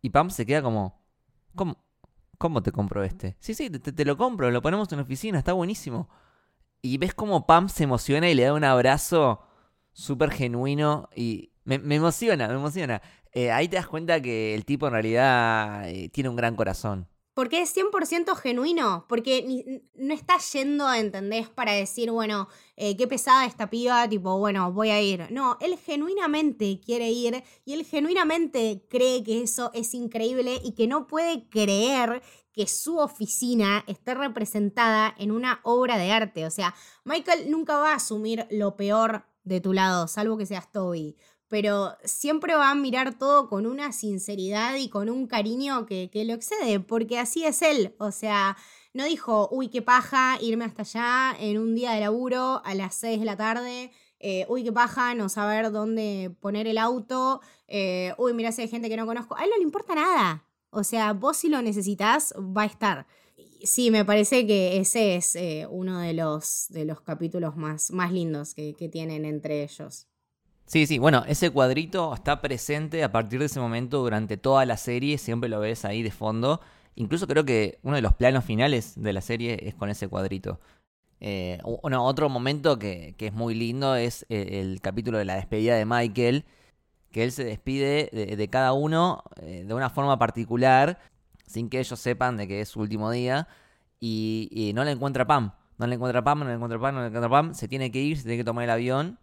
[0.00, 1.04] Y Pam se queda como,
[1.54, 1.84] ¿cómo,
[2.38, 3.36] cómo te compro este?
[3.38, 6.08] Sí, sí, te, lo compro, lo ponemos en la oficina, está buenísimo.
[6.80, 9.42] Y ves como Pam se emociona y le da un abrazo
[9.92, 13.02] súper genuino y me, me emociona, me emociona.
[13.30, 17.08] Eh, ahí te das cuenta que el tipo en realidad eh, tiene un gran corazón.
[17.36, 21.50] Porque es 100% genuino, porque no está yendo, ¿entendés?
[21.50, 25.30] Para decir, bueno, eh, qué pesada esta piba, tipo, bueno, voy a ir.
[25.30, 30.86] No, él genuinamente quiere ir y él genuinamente cree que eso es increíble y que
[30.86, 32.22] no puede creer
[32.54, 36.46] que su oficina esté representada en una obra de arte.
[36.46, 40.72] O sea, Michael nunca va a asumir lo peor de tu lado, salvo que seas
[40.72, 41.18] Toby
[41.48, 46.24] pero siempre va a mirar todo con una sinceridad y con un cariño que, que
[46.24, 47.94] lo excede, porque así es él.
[47.98, 48.56] O sea,
[48.94, 52.94] no dijo, uy, qué paja irme hasta allá en un día de laburo a las
[52.96, 53.90] 6 de la tarde.
[54.18, 57.40] eh, uy, qué paja no saber dónde poner el auto.
[57.68, 59.36] eh, uy, mira si hay gente que no conozco.
[59.36, 60.44] A él no le importa nada.
[60.70, 63.06] O sea, vos si lo necesitas, va a estar.
[63.62, 68.12] Sí, me parece que ese es eh, uno de los, de los capítulos más, más
[68.12, 70.06] lindos que, que tienen entre ellos.
[70.66, 74.76] Sí, sí, bueno, ese cuadrito está presente a partir de ese momento durante toda la
[74.76, 76.60] serie, siempre lo ves ahí de fondo.
[76.96, 80.58] Incluso creo que uno de los planos finales de la serie es con ese cuadrito.
[81.20, 85.76] Eh, otro momento que, que es muy lindo es el, el capítulo de la despedida
[85.76, 86.44] de Michael,
[87.12, 90.98] que él se despide de, cada uno eh, de una forma particular,
[91.46, 93.46] sin que ellos sepan de que es su último día,
[94.00, 95.52] y, y no le encuentra Pam.
[95.78, 98.00] No le encuentra Pam, no le encuentra Pam, no le encuentra Pam, se tiene que
[98.00, 99.18] ir, se tiene que tomar el avión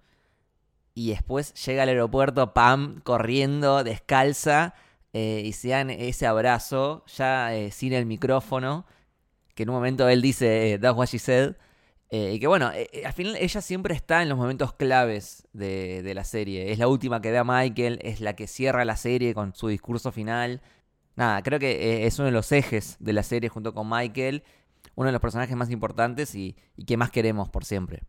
[0.95, 4.75] y después llega al aeropuerto Pam corriendo descalza
[5.13, 8.85] eh, y se dan ese abrazo ya eh, sin el micrófono
[9.55, 11.55] que en un momento él dice eh, that's what she said
[12.15, 16.71] y que bueno al final ella siempre está en los momentos claves de, la serie.
[16.71, 19.67] Es la última que ve a Michael es la que cierra la serie con su
[19.67, 20.61] discurso final.
[21.15, 24.43] Nada creo que es uno de los ejes de la serie junto con Michael
[24.93, 28.03] uno de los personajes más importantes y que más queremos por siempre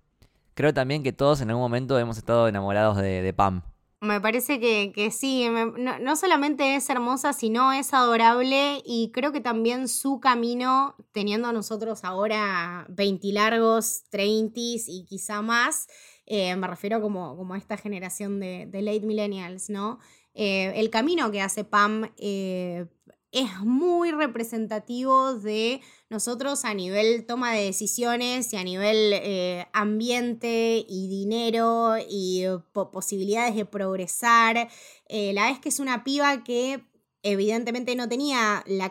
[0.54, 3.62] Creo también que todos en algún momento hemos estado enamorados de, Pam.
[4.00, 9.88] Me parece que, sí, no, solamente es hermosa, sino es adorable y creo que también
[9.88, 15.88] su camino, teniendo nosotros ahora 20 largos, 30 y quizá más,
[16.26, 19.98] eh, me refiero como, a esta generación de, de late millennials, ¿no?
[20.34, 22.86] Eh, el camino que hace Pam eh,
[23.34, 30.84] es muy representativo de nosotros a nivel toma de decisiones y a nivel eh, ambiente
[30.88, 34.68] y dinero y eh, po- posibilidades de progresar.
[35.08, 36.84] Eh, la vez que es una piba que
[37.22, 38.90] evidentemente no tenía la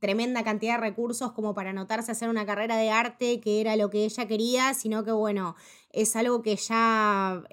[0.00, 3.76] tremenda cantidad de recursos como para anotarse a hacer una carrera de arte, que era
[3.76, 5.54] lo que ella quería, sino que bueno,
[5.92, 7.44] es algo que ya...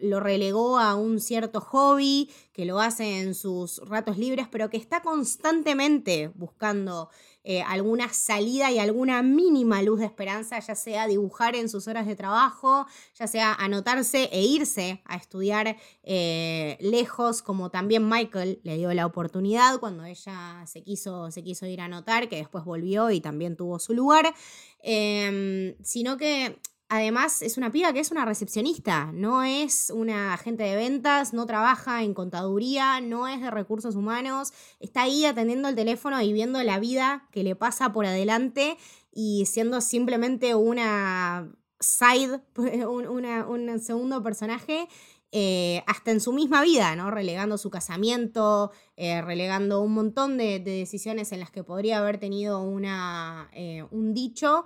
[0.00, 4.76] lo relegó a un cierto hobby, que lo hace en sus ratos libres, pero que
[4.76, 7.08] está constantemente buscando
[7.44, 12.06] eh, alguna salida y alguna mínima luz de esperanza, ya sea dibujar en sus horas
[12.06, 18.76] de trabajo, ya sea anotarse e irse a estudiar eh, lejos, como también Michael le
[18.76, 23.10] dio la oportunidad cuando ella se quiso, se quiso ir a anotar, que después volvió
[23.10, 24.34] y también tuvo su lugar,
[24.80, 30.62] Em, sino que Además, es una piba que es una recepcionista, no es una agente
[30.62, 35.74] de ventas, no trabaja en contaduría, no es de recursos humanos, está ahí atendiendo el
[35.74, 38.78] teléfono y viendo la vida que le pasa por adelante
[39.12, 42.40] y siendo simplemente una side,
[42.88, 44.88] un, una- un segundo personaje.
[45.30, 47.10] eh, hasta en su misma vida, ¿no?
[47.10, 52.16] Relegando su casamiento, eh, relegando un montón de, de decisiones en las que podría haber
[52.18, 54.64] tenido una, eh, un dicho,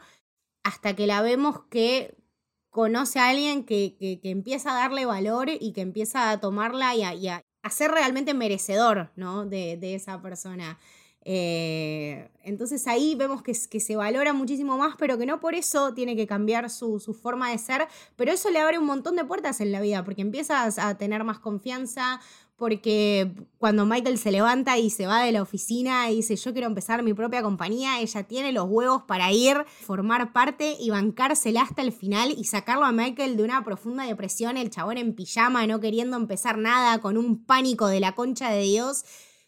[0.63, 2.17] hasta que la vemos que
[2.71, 6.95] conoce a alguien que, que- que empieza a darle valor y que empieza a tomarla
[6.97, 7.29] y a, y
[7.71, 9.45] ser realmente merecedor ¿no?
[9.47, 10.79] de, de esa persona.
[11.25, 15.95] Eh, entonces ahí vemos que, que se valora muchísimo más, pero que no por eso
[15.95, 17.87] tiene que cambiar su, su forma de ser,
[18.17, 21.23] pero eso le abre un montón de puertas en la vida, porque empiezas a tener
[21.23, 22.21] más confianza,
[22.63, 26.69] porque cuando Michael se levanta y se va de la oficina y dice yo quiero
[26.69, 31.83] empezar mi propia compañía, ella tiene los huevos para ir, formar parte y bancársela hasta
[31.83, 35.81] el final y sacarlo a Michael de una profunda depresión, el chabón en pijama, no
[35.81, 39.07] queriendo empezar nada, con un pánico de la concha de Dios.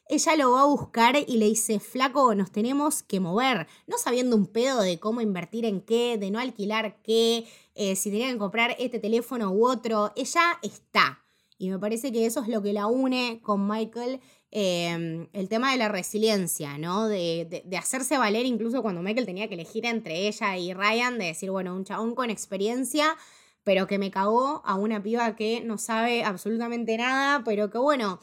[0.09, 4.35] Ella lo va a buscar y le dice, flaco, nos tenemos que mover, no sabiendo
[4.35, 7.47] un pedo de cómo invertir en qué, de no alquilar qué,
[7.77, 10.11] eh, si tenían que comprar este teléfono u otro.
[10.17, 11.24] Ella está
[11.59, 15.73] y me parece que eso es lo que la une con Michael, em, el tema
[15.73, 17.09] de la resiliencia, ¿no?
[17.09, 21.27] De, de, hacerse valer incluso cuando Michael tenía que elegir entre ella y Ryan, de
[21.27, 23.17] decir, bueno, un chabón con experiencia,
[23.63, 28.21] pero que me cagó a una piba que no sabe absolutamente nada, pero que bueno,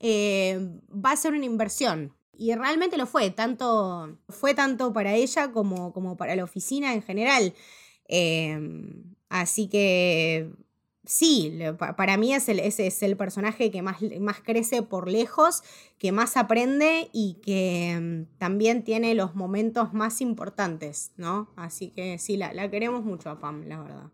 [0.00, 2.14] em, va a ser una inversión.
[2.36, 7.02] Y realmente lo fue, tanto, fue tanto para ella como, como para la oficina en
[7.02, 7.54] general.
[8.08, 10.50] Em, así que
[11.04, 11.58] sí,
[11.96, 15.62] para mí es el, ese es el personaje que más, más crece por lejos,
[15.98, 21.50] que más aprende y que mm, también tiene los momentos más importantes, ¿no?
[21.56, 24.10] Así que sí, la, la, queremos mucho a Pam, la verdad.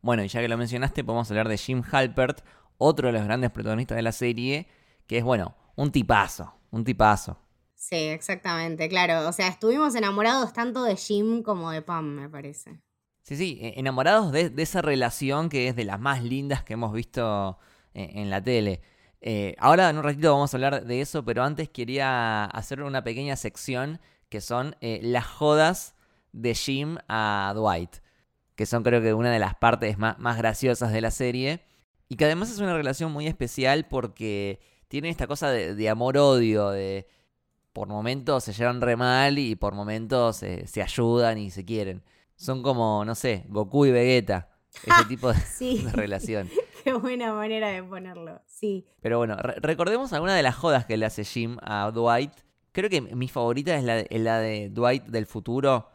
[0.00, 2.44] Bueno, y ya que lo mencionaste, podemos hablar de Jim Halpert,
[2.78, 4.68] otro de los grandes protagonistas de la serie,
[5.06, 7.38] que es, bueno, un tipazo, un tipazo.
[7.74, 9.28] Sí, exactamente, claro.
[9.28, 12.80] O sea, estuvimos enamorados tanto de Jim como de Pam, me parece.
[13.28, 16.94] Sí, sí, e, enamorados de, esa relación que es de las más lindas que hemos
[16.94, 17.58] visto
[17.92, 18.80] eh, en, la tele.
[19.20, 23.04] Eh, ahora en un ratito vamos a hablar de eso, pero antes quería hacer una
[23.04, 24.00] pequeña sección
[24.30, 25.94] que son eh, las jodas
[26.32, 27.96] de Jim a Dwight,
[28.54, 31.60] que son creo que una de las partes más, más graciosas de la serie,
[32.08, 34.58] y que además es una relación muy especial porque
[34.88, 37.06] tiene esta cosa de, amor-odio, de
[37.74, 42.02] por momentos se llevan re mal y por momentos se ayudan y se quieren
[42.38, 44.48] son como, no sé, Goku y Vegeta.
[44.84, 46.48] Ese tipo de, relación.
[46.84, 48.86] Qué buena manera de ponerlo, sí.
[49.02, 52.32] Pero bueno, recordemos alguna de las jodas que le hace Jim a Dwight.
[52.72, 55.88] Creo que mi favorita es la, de Dwight del futuro,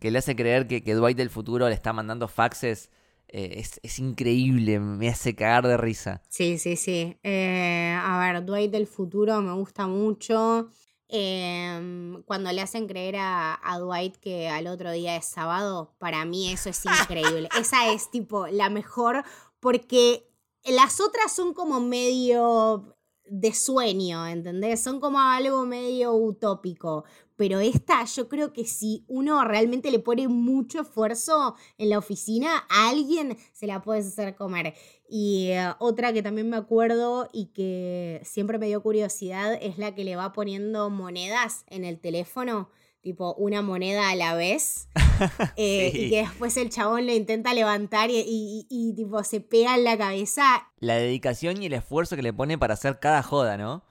[0.00, 2.90] que le hace creer que, que Dwight del futuro le está mandando faxes.
[3.28, 6.22] Eh, es, increíble, me hace cagar de risa.
[6.28, 7.16] Sí, sí, sí.
[7.22, 10.68] Eh, a ver, Dwight del futuro me gusta mucho.
[11.16, 16.50] Em, cuando le hacen creer a, Dwight que al otro día es sábado, para mí
[16.50, 17.48] eso es increíble.
[17.60, 19.22] Esa es tipo la mejor
[19.60, 20.28] porque
[20.64, 22.96] las otras son como medio
[23.26, 24.82] de sueño, ¿entendés?
[24.82, 27.04] Son como algo medio utópico.
[27.36, 32.64] Pero esta, yo creo que si uno realmente le pone mucho esfuerzo en la oficina,
[32.68, 34.74] a alguien se la puedes hacer comer.
[35.16, 39.94] Y eh, otra que también me acuerdo y que siempre me dio curiosidad es la
[39.94, 42.68] que le va poniendo monedas en el teléfono,
[43.00, 44.88] tipo una moneda a la vez.
[45.56, 49.84] Eh, y que después el chabón lo intenta levantar y, y, tipo se pega en
[49.84, 50.72] la cabeza.
[50.80, 53.84] La dedicación y el esfuerzo que le pone para hacer cada joda, ¿no?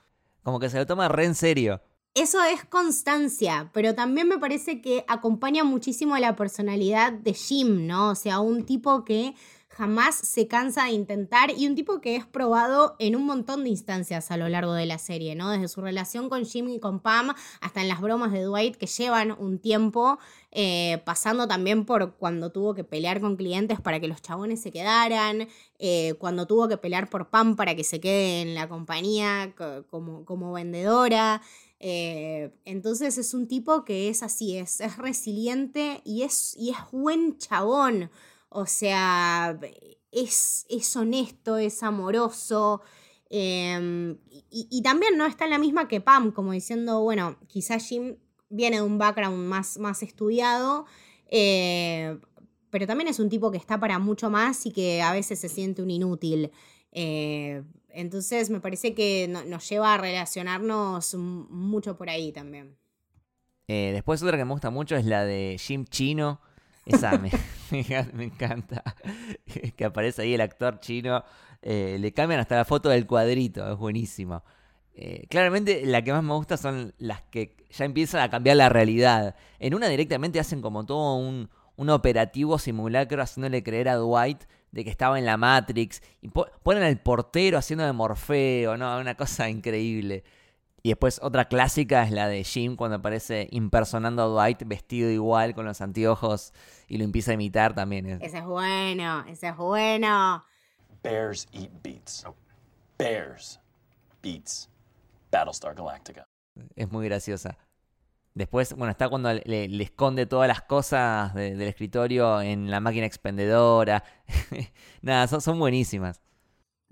[0.44, 1.82] Como que se lo toma re en serio.
[2.14, 7.88] Eso es constancia, pero también me parece que acompaña muchísimo a la personalidad de Jim,
[7.88, 8.10] ¿no?
[8.10, 9.34] O sea, un tipo que
[9.76, 13.72] jamás se cansa de intentar y un tipo que es probado en un montón de
[13.72, 15.50] instancias a lo largo de la serie, ¿no?
[15.50, 18.86] Desde su relación con Jim y con Pam hasta en las bromas de Dwight que
[18.86, 20.20] llevan un tiempo,
[20.52, 24.72] eh, pasando también por cuando tuvo que pelear con clientes para que los chabones se
[24.72, 25.48] quedaran,
[25.80, 29.54] eh, cuando tuvo que pelear por Pam para que se quede en la compañía
[29.90, 31.42] como, como vendedora.
[31.80, 36.78] Eh, entonces es un tipo que es así, es, es resiliente y es, y es
[36.92, 38.12] buen chabón.
[38.54, 39.60] O sea,
[40.12, 42.82] es, es honesto, es amoroso.
[43.30, 44.18] Em,
[44.52, 48.18] y, también no está en la misma que Pam, como diciendo, bueno, quizás Jim
[48.50, 50.86] viene de un background más, más estudiado,
[51.30, 52.20] eh,
[52.70, 55.50] pero también es un tipo que está para mucho más y que a veces se
[55.50, 56.52] siente un inútil.
[56.92, 62.78] Eh, entonces me parece que nos lleva a relacionarnos mucho por ahí también.
[63.68, 66.40] Eh, después otra que me gusta mucho es la de Jim Chino
[66.86, 67.32] esa me,
[68.24, 68.84] encanta.
[69.76, 71.24] que aparece ahí el actor chino.
[71.62, 74.44] Eh, le cambian hasta la foto del cuadrito, es buenísimo.
[74.96, 78.70] Eh, claramente la que más me gusta son las que ya empiezan a cambiar la
[78.70, 79.36] realidad.
[79.60, 84.84] En una directamente hacen como todo un, un operativo simulacro haciéndole creer a Dwight de
[84.84, 86.02] que estaba en la Matrix.
[86.22, 89.00] Y ponen al portero haciendo de Morfeo, ¿no?
[89.00, 90.24] Una cosa increíble.
[90.86, 95.56] Y después otra clásica es la de Jim cuando aparece impersonando a Dwight vestido igual
[95.56, 96.52] con los anteojos
[96.90, 98.06] y lo empieza a imitar también.
[98.22, 100.44] Ese es bueno, ese es bueno.
[101.02, 102.26] Bears eat beats.
[102.98, 103.62] Bears
[104.22, 104.70] beats
[105.32, 106.28] Battlestar Galactica.
[106.76, 107.58] Es muy graciosa.
[108.34, 114.04] Después, bueno, está cuando le, esconde todas las cosas del escritorio en la máquina expendedora.
[115.02, 116.20] Nada, son, son buenísimas.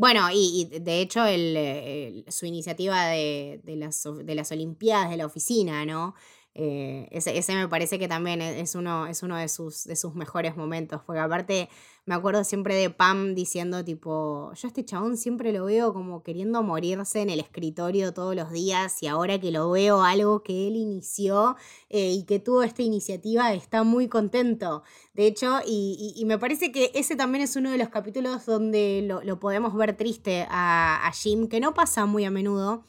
[0.02, 5.12] Bueno, y, y de hecho el, el- su iniciativa de, de las, de las Olimpiadas
[5.12, 6.16] de la oficina, ¿no?
[6.54, 9.96] Eh, ese, ese me parece que también es es uno, es uno de, sus, de
[9.96, 11.70] sus mejores momentos, porque aparte
[12.06, 16.24] me acuerdo siempre de Pam diciendo tipo, yo a este chabón siempre lo veo como
[16.24, 20.68] queriendo morirse en el escritorio todos los días y ahora que lo veo algo que
[20.68, 21.56] él inició
[21.90, 24.84] eh, y que tuvo esta iniciativa está muy contento.
[25.14, 28.46] De hecho, y, y- y me parece que ese también es uno de los capítulos
[28.46, 32.84] donde lo, lo podemos ver triste a, a Jim, que no pasa muy a menudo,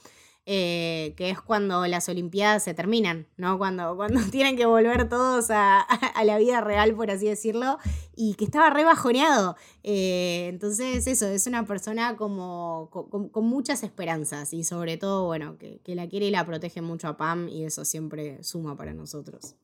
[0.45, 3.59] eh, que es cuando las Olimpiadas se terminan, ¿no?
[3.59, 5.87] Cuando, cuando tienen que volver todos a,
[6.25, 7.79] la vida real, por así decirlo,
[8.17, 9.57] y que estaba re bajoneado.
[9.83, 15.81] Eh, entonces, eso, es una persona como con, muchas esperanzas y sobre todo, bueno, que,
[15.85, 19.55] que la quiere y la protege mucho a Pam y eso siempre suma para nosotros.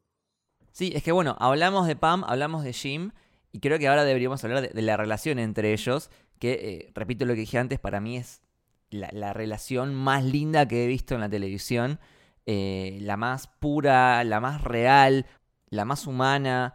[0.73, 3.11] Sí, es que bueno, hablamos de Pam, hablamos de Jim,
[3.51, 7.25] y creo que ahora deberíamos hablar de, de la relación entre ellos, que, eh, repito
[7.25, 8.43] lo que dije antes, para mí es
[8.91, 11.99] la, la relación más linda que he visto en la televisión,
[12.47, 15.27] eh, la más pura, la más real,
[15.71, 16.75] la más humana,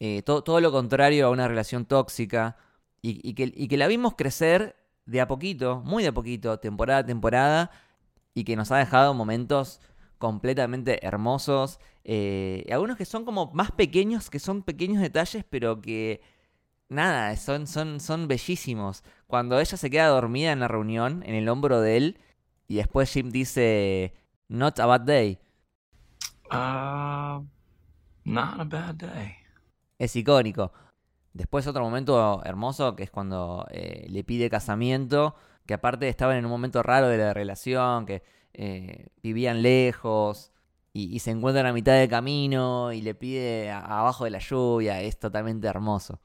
[0.00, 2.56] eh, to- todo lo contrario a una relación tóxica,
[3.02, 6.58] y, y que, y que la vimos crecer de a poquito, muy de a poquito,
[6.58, 7.70] temporada a temporada,
[8.34, 9.80] y que nos ha dejado momentos
[10.18, 11.78] completamente hermosos.
[12.04, 16.20] eh, algunos que son como más pequeños, que son pequeños detalles, pero que
[16.88, 19.04] nada, son, son, son bellísimos.
[19.34, 22.18] Cuando ella se queda dormida en la reunión, en el hombro de él,
[22.68, 24.14] y después Jim dice,
[24.46, 25.40] Not a bad day.
[26.52, 27.42] Uh,
[28.24, 29.34] not a bad day.
[29.98, 30.72] Es icónico.
[31.32, 35.34] Después otro momento hermoso que es cuando eh, le pide casamiento,
[35.66, 38.22] que aparte estaban en un momento raro de la relación, que
[38.52, 40.52] eh, vivían lejos
[40.92, 44.38] y, y se encuentran a mitad de camino y le pide a- abajo de la
[44.38, 46.20] lluvia, es totalmente hermoso.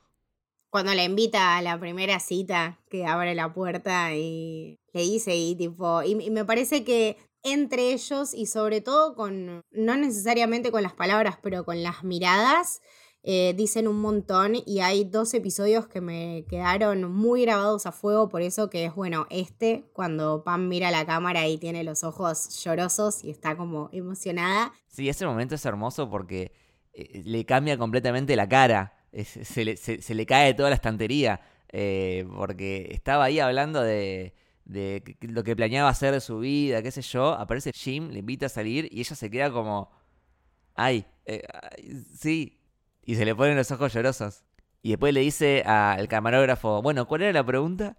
[0.70, 5.56] Cuando le invita a la primera cita, que abre la puerta y le dice y
[5.56, 10.84] tipo, y, y me parece que entre ellos y sobre todo con, no necesariamente con
[10.84, 12.82] las palabras, pero con las miradas,
[13.24, 18.30] eh, dicen un montón y hay dos episodios que me quedaron muy grabados a fuego,
[18.30, 22.64] por eso que es bueno, este, cuando Pam mira la cámara y tiene los ojos
[22.64, 24.72] llorosos y está como emocionada.
[24.88, 26.54] Sí, ese momento es hermoso porque
[26.94, 28.94] eh, le cambia completamente la cara.
[29.14, 31.42] Se, le, cae toda la estantería.
[31.72, 34.34] eh, porque estaba ahí hablando de,
[35.22, 37.34] lo que planeaba hacer de su vida, qué sé yo.
[37.34, 39.92] Aparece Jim, le invita a salir y ella se queda como.
[40.76, 42.60] Ay, eh, ay, sí.
[43.04, 44.44] Y se le ponen los ojos llorosos.
[44.82, 47.98] Y después le dice al camarógrafo, bueno, ¿cuál era la pregunta?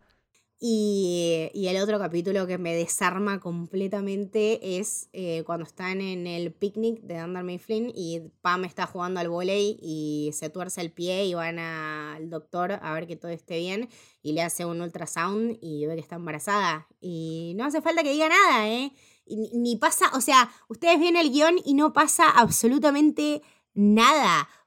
[0.62, 6.52] Y, y el otro capítulo que me desarma completamente es eh, cuando están en el
[6.52, 11.24] picnic de Dunder Mifflin y Pam está jugando al volei y se tuerce el pie
[11.24, 13.88] y van al doctor a ver que todo esté bien
[14.22, 16.86] y le hace un ultrasound y ve que está embarazada.
[17.00, 18.92] Y no hace falta que diga nada, ¿eh?
[19.26, 23.50] Ni pasa, o sea, ustedes ven el guion y no pasa absolutamente nada.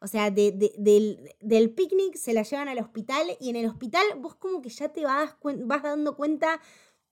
[0.02, 4.04] O sea, de- de- del, picnic se la llevan al hospital y en el hospital
[4.18, 5.36] vos como que ya te vas,
[5.84, 6.62] dando cuenta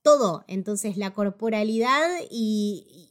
[0.01, 0.43] todo.
[0.47, 3.07] Entonces la corporalidad y,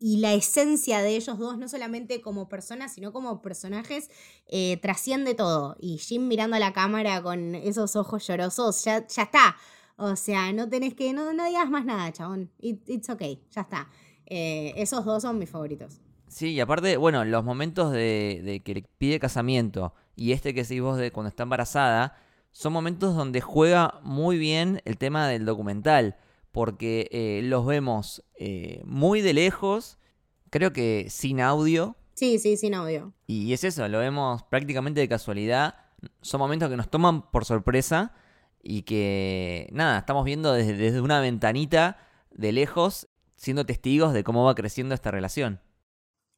[0.00, 4.10] la esencia de ellos dos, no solamente como personas, sino como personajes,
[4.46, 5.76] eh, trasciende todo.
[5.80, 9.56] Y Jim mirando a la cámara con esos ojos llorosos, ya, ya está.
[9.96, 12.50] O sea, no tenés que, no, no digas más nada, chabón.
[12.58, 13.88] It- it's okay, ya está.
[14.26, 16.00] Eh, esos dos son mis favoritos.
[16.30, 20.62] Sí, y aparte, bueno, los momentos de, de que le pide casamiento y este que
[20.62, 22.16] decís vos de cuando está embarazada,
[22.52, 26.16] son momentos donde juega muy bien el tema del documental,
[26.52, 29.98] porque eh, los vemos eh, muy de lejos,
[30.50, 33.12] creo que sin audio, Sí, sí, sin audio.
[33.26, 35.76] y es eso, lo vemos prácticamente de casualidad,
[36.20, 38.12] son momentos que nos toman por sorpresa
[38.62, 41.96] y que, nada, estamos viendo desde, desde una ventanita
[42.30, 45.60] de lejos, siendo testigos de cómo va creciendo esta relación.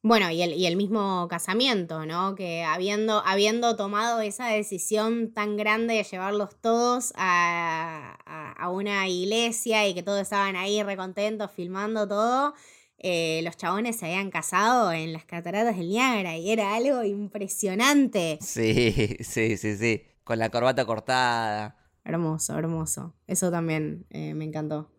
[0.05, 2.35] Bueno, y el, y el mismo casamiento, ¿no?
[2.35, 9.07] Que habiendo, habiendo tomado esa decisión tan grande de llevarlos todos a, a- a una
[9.07, 12.53] iglesia y que todos estaban ahí recontentos filmando todo,
[12.97, 18.39] eh, los chabones se habían casado en las cataratas del Niágara y era algo impresionante.
[18.41, 20.03] Sí, sí, sí, sí.
[20.25, 21.77] Con la corbata cortada.
[22.03, 23.13] Hermoso, hermoso.
[23.25, 24.89] Eso también eh, me encantó.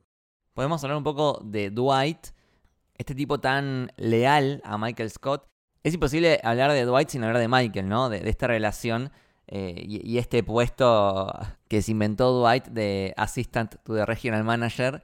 [0.54, 2.28] Podemos hablar un poco de Dwight,
[2.96, 5.46] este tipo tan leal a Michael Scott.
[5.82, 8.08] Es imposible hablar de Dwight sin hablar de Michael, ¿no?
[8.08, 9.10] De, esta relación
[9.46, 11.32] eh, y, y este puesto
[11.68, 15.02] que se inventó Dwight de Assistant to the Regional Manager.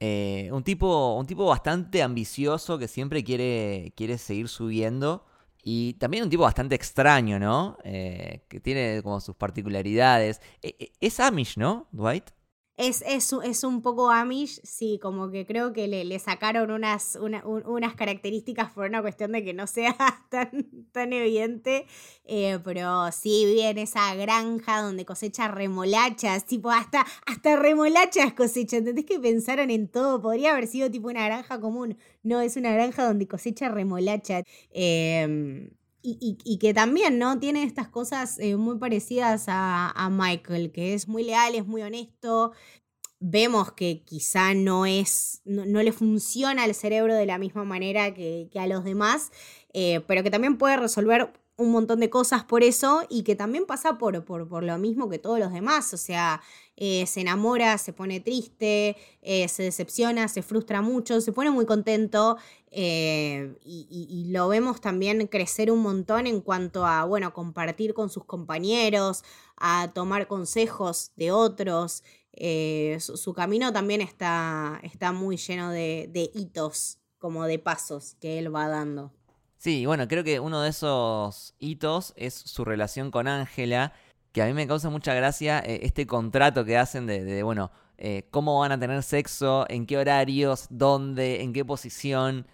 [0.00, 5.24] Eh, un, tipo, un tipo bastante ambicioso que siempre quiere, quiere seguir subiendo.
[5.62, 7.78] Y también un tipo bastante extraño, ¿no?
[7.84, 10.40] Eh, que tiene como sus particularidades.
[10.62, 11.88] E- e- Es Amish, ¿no?
[11.90, 12.30] Dwight.
[12.76, 17.14] Es, es, es un poco Amish, sí, como que creo que le, le sacaron unas,
[17.14, 19.96] una- un- unas características por una cuestión de que no sea
[20.28, 21.86] tan, tan evidente,
[22.24, 28.78] eh, pero sí vive en esa granja donde cosecha remolachas, tipo hasta, hasta remolachas cosecha,
[28.78, 30.20] ¿entendés que pensaron en todo?
[30.20, 34.42] Podría haber sido tipo una granja común, no, es una granja donde cosecha remolacha.
[34.72, 35.70] Eh,
[36.04, 37.38] y, que también, ¿no?
[37.38, 42.52] Tiene estas cosas eh, muy parecidas a, Michael, que es muy leal, es muy honesto.
[43.20, 48.12] Vemos que quizá no es, no, no le funciona el cerebro de la misma manera
[48.12, 49.32] que, que a los demás,
[49.72, 53.66] eh, pero que también puede resolver un montón de cosas por eso y que también
[53.66, 55.94] pasa por, por, por lo mismo que todos los demás.
[55.94, 56.42] O sea,
[56.76, 61.66] eh, se enamora, se pone triste, eh, se decepciona, se frustra mucho, se pone muy
[61.66, 62.36] contento
[62.70, 68.24] eh, y, lo vemos también crecer un montón en cuanto a, bueno, compartir con sus
[68.24, 69.22] compañeros,
[69.56, 72.02] a tomar consejos de otros.
[72.98, 78.40] Su, su camino también está, está muy lleno de, de hitos, como de pasos que
[78.40, 79.12] él va dando.
[79.64, 83.94] Sí, bueno, creo que uno de esos hitos es su relación con Ángela,
[84.32, 87.70] que a mí me causa mucha gracia eh, este contrato que hacen de, de, bueno,
[87.96, 92.46] eh, cómo van a tener sexo, en qué horarios, dónde, en qué posición.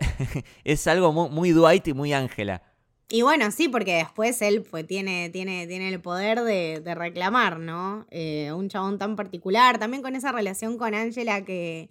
[0.64, 2.62] es algo muy, muy Dwight y muy Ángela.
[3.08, 7.58] Y bueno, sí, porque después él pues, tiene, tiene, tiene el poder de, de reclamar,
[7.58, 8.06] ¿no?
[8.10, 11.88] Eh, un chabón tan particular, también con esa relación con Angela que,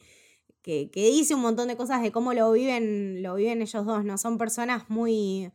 [0.62, 4.04] que, que dice un montón de cosas de cómo lo viven, lo viven ellos dos,
[4.06, 4.18] ¿no?
[4.18, 5.52] Son personas muy,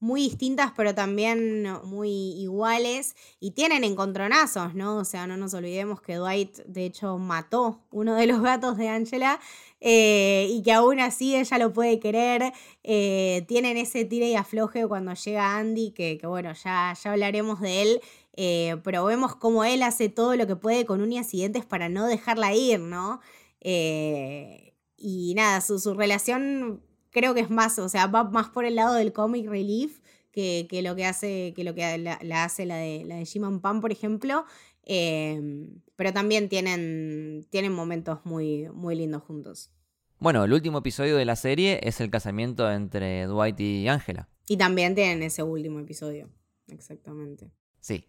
[0.00, 4.96] muy distintas, pero también muy iguales y tienen encontronazos, ¿no?
[4.98, 8.88] O sea, no nos olvidemos que Dwight, de hecho, mató uno de los gatos de
[8.88, 9.40] Angela
[9.80, 12.52] eh, y que aún así ella lo puede querer.
[12.84, 17.60] Eh, tienen ese tire y afloje cuando llega Andy, que, que bueno, ya, ya hablaremos
[17.60, 18.00] de él.
[18.36, 21.88] eh, pero vemos cómo él hace todo lo que puede con uñas y dientes para
[21.88, 23.20] no dejarla ir, ¿no?
[23.60, 28.64] Eh, y nada, su, su relación creo que es más, o sea, va más por
[28.64, 30.00] el lado del comic relief
[30.30, 33.24] que, que lo que hace, que lo que la, la hace la de, la de
[33.24, 34.44] Jim Pan, por ejemplo.
[34.84, 39.70] Eh, pero también tienen, tienen momentos muy, muy lindos juntos.
[40.18, 44.28] Bueno, el último episodio de la serie es el casamiento entre Dwight y Ángela.
[44.48, 46.30] Y también tienen ese último episodio.
[46.68, 47.50] Exactamente.
[47.80, 48.04] Sí.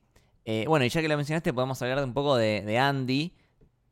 [0.46, 3.34] Eh, bueno, y ya que lo mencionaste, podemos hablar de un poco de, de Andy.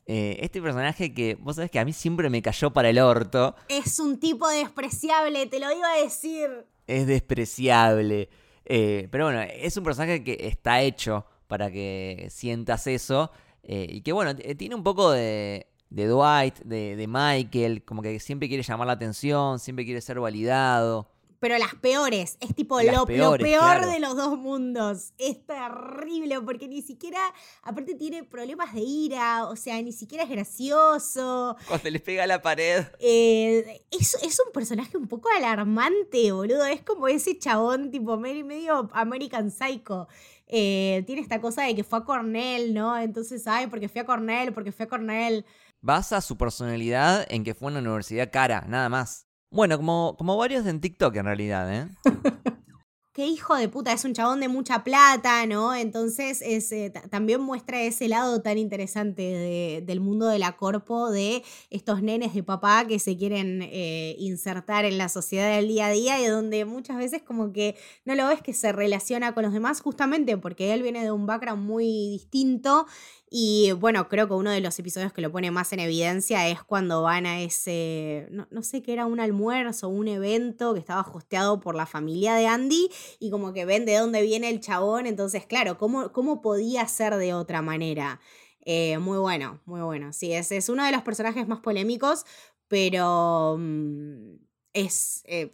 [0.09, 3.55] Eh, este personaje que vos sabés que a mí siempre me cayó para el orto.
[3.67, 6.65] Es un tipo despreciable, te lo iba a decir.
[6.87, 8.29] Es despreciable.
[8.65, 13.31] Eh, pero bueno, es un personaje que está hecho para que sientas eso.
[13.63, 18.19] eh, y que bueno, tiene un poco de, de Dwight, de, de Michael, como que
[18.19, 21.09] siempre quiere llamar la atención, siempre quiere ser validado.
[21.39, 23.87] Pero las peores, es tipo lo, peor claro.
[23.87, 25.13] de los dos mundos.
[25.17, 27.19] Es terrible porque ni siquiera,
[27.61, 31.55] aparte tiene problemas de ira, o sea, ni siquiera es gracioso.
[31.67, 32.85] Cuando les pega a la pared.
[32.99, 36.65] Eh, es, es un personaje un poco alarmante, boludo.
[36.65, 40.07] Es como ese chabón tipo medio, medio American Psycho.
[40.47, 42.97] Eh, tiene esta cosa de que fue a Cornell, ¿no?
[42.97, 45.45] Entonces, ay, porque fui a Cornell, porque fui a Cornell.
[45.81, 49.26] Basa su personalidad en que fue a una universidad cara, nada más.
[49.49, 51.87] Bueno, como, como varios en TikTok en realidad, ¿eh?
[53.13, 55.73] qué hijo de puta, es un chabón de mucha plata, ¿no?
[55.73, 60.55] Entonces es, eh, ta- también muestra ese lado tan interesante de- del mundo de la
[60.55, 65.67] corpo, de estos nenes de papá que se quieren eh, insertar en la sociedad del
[65.67, 67.75] día a día y donde muchas veces como que
[68.05, 71.25] no lo ves que se relaciona con los demás justamente porque él viene de un
[71.25, 72.85] background muy distinto
[73.29, 76.63] y bueno, creo que uno de los episodios que lo pone más en evidencia es
[76.63, 81.01] cuando van a ese, no, no sé qué era, un almuerzo, un evento que estaba
[81.01, 85.05] hosteado por la familia de Andy y como que ven de dónde viene el chabón,
[85.07, 88.19] entonces claro, ¿cómo, cómo podía ser de otra manera?
[88.65, 90.11] Eh, muy bueno, muy bueno.
[90.13, 92.25] Sí, es, es uno de los personajes más polémicos,
[92.67, 94.35] pero mm,
[94.73, 95.23] es...
[95.25, 95.51] eh,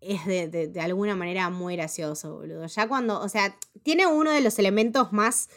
[0.00, 2.66] es de, de- alguna manera muy gracioso, boludo.
[2.66, 5.48] Ya cuando, o sea, tiene uno de los elementos más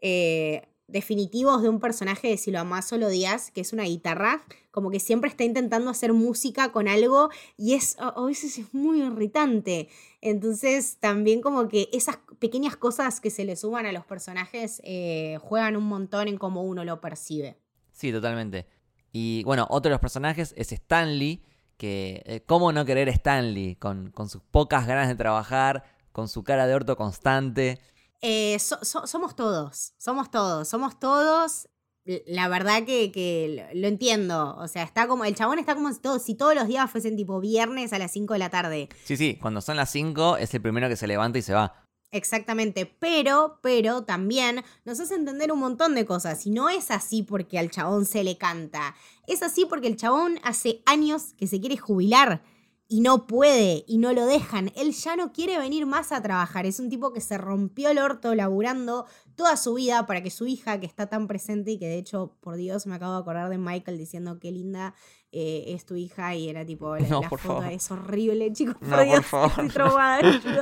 [0.00, 4.42] eh, definitivos de un personaje de si lo amás o lo que es una guitarra,
[4.70, 9.02] como que siempre está intentando hacer música con algo y es a veces es muy
[9.02, 9.88] irritante.
[10.20, 15.38] Entonces también como que esas pequeñas cosas que se le suman a los personajes eh,
[15.42, 17.58] juegan un montón en cómo uno lo percibe.
[17.92, 18.66] Sí, totalmente.
[19.12, 21.42] Y bueno, otro de los personajes es Stanley,
[21.76, 26.44] que eh, cómo no querer Stanley, con, con sus pocas ganas de trabajar, con su
[26.44, 27.78] cara de orto constante.
[28.20, 31.68] Eh, so- so- somos todos, somos todos, somos todos.
[32.26, 34.56] La verdad que, que lo entiendo.
[34.58, 35.24] O sea, está como.
[35.26, 38.10] El chabón está como si todos, si todos los días fuesen tipo viernes a las
[38.12, 38.88] 5 de la tarde.
[39.04, 41.84] Sí, sí, cuando son las 5 es el primero que se levanta y se va.
[42.10, 46.46] Exactamente, pero, pero también nos hace entender un montón de cosas.
[46.46, 48.96] Y no es así porque al chabón se le canta.
[49.26, 52.42] Es así porque el chabón hace años que se quiere jubilar
[52.88, 54.72] y no puede y no lo dejan.
[54.74, 56.66] Él ya no quiere venir más a trabajar.
[56.66, 59.06] Es un tipo que se rompió el orto laburando
[59.38, 62.34] toda su vida para que su hija, que está tan presente y que de hecho,
[62.40, 64.94] por Dios, me acabo de acordar de Michael diciendo qué linda
[65.30, 67.72] eh, es tu hija y era tipo, la, No, la por foto favor.
[67.72, 69.64] es horrible, chicos, por No, por Dios, favor.
[70.24, 70.52] estoy.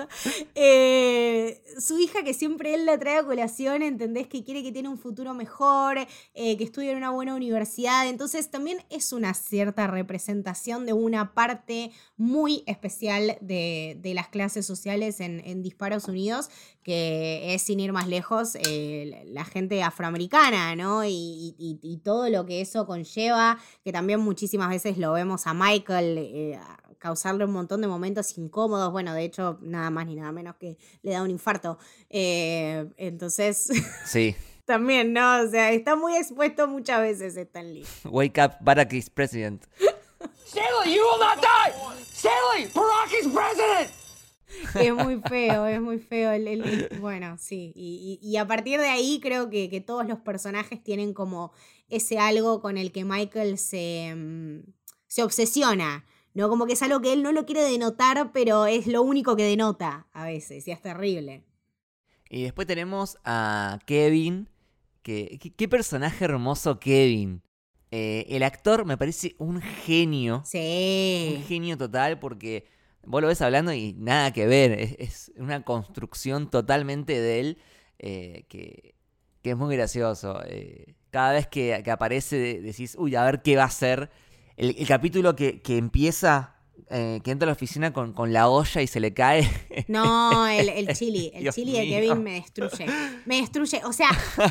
[0.54, 4.26] Eh, su hija que siempre él la trae a colación, ¿entendés?
[4.26, 5.98] Que quiere que tiene un futuro mejor,
[6.34, 11.32] eh, que estudie en una buena universidad, entonces también es una cierta representación de una
[11.34, 16.48] parte muy especial de, de las clases sociales en, en Disparos Unidos,
[16.82, 21.04] que es sin ir más lejos, eh, la gente afroamericana, ¿no?
[21.04, 25.54] Y, y- y todo lo que eso conlleva, que también muchísimas veces lo vemos a
[25.54, 26.60] Michael eh,
[26.98, 30.76] causarle un montón de momentos incómodos, bueno, de hecho, nada más ni nada menos que
[31.02, 31.78] le da un infarto.
[32.10, 33.68] Eh, entonces,
[34.06, 34.34] Sí.
[34.64, 35.40] también, ¿no?
[35.42, 37.84] O sea, está muy expuesto muchas veces Stan Lee.
[38.04, 39.64] Wake up, Barack is president.
[40.46, 41.72] Stanley, you will not die!
[42.14, 43.90] Stanley, Barack is president!
[44.80, 46.32] Es muy feo, es muy feo.
[46.32, 47.72] el- el- el- bueno, sí.
[47.74, 51.52] Y, y- y a partir de ahí creo que, que todos los personajes tienen como
[51.88, 54.60] ese algo con el que Michael se, mm,
[55.06, 56.04] se obsesiona.
[56.34, 56.50] ¿no?
[56.50, 59.44] Como que es algo que él no lo quiere denotar, pero es lo único que
[59.44, 60.68] denota a veces.
[60.68, 61.44] Y es terrible.
[62.28, 64.46] Y después tenemos a Kevin.
[65.02, 67.40] Que, qué, qué personaje hermoso Kevin.
[67.90, 70.38] Eh, el actor me parece un genio.
[70.40, 71.42] Un Sí.
[71.48, 72.66] genio total porque
[73.06, 74.72] vos lo ves hablando y nada que ver.
[74.72, 77.58] Es, es una construcción totalmente de él
[77.98, 78.94] eh, que,
[79.42, 80.40] que es muy gracioso.
[80.46, 84.10] Eh, cada vez que, que aparece de- decís, uy, a ver qué va a hacer.
[84.56, 86.56] El, el capítulo que, que empieza,
[86.90, 89.48] eh, que entra a la oficina con, con la olla y se le cae.
[89.88, 91.84] No, el, el chili, el Dios chili de.
[91.86, 92.86] Kevin me destruye.
[93.24, 93.82] Me destruye.
[93.84, 94.08] O sea,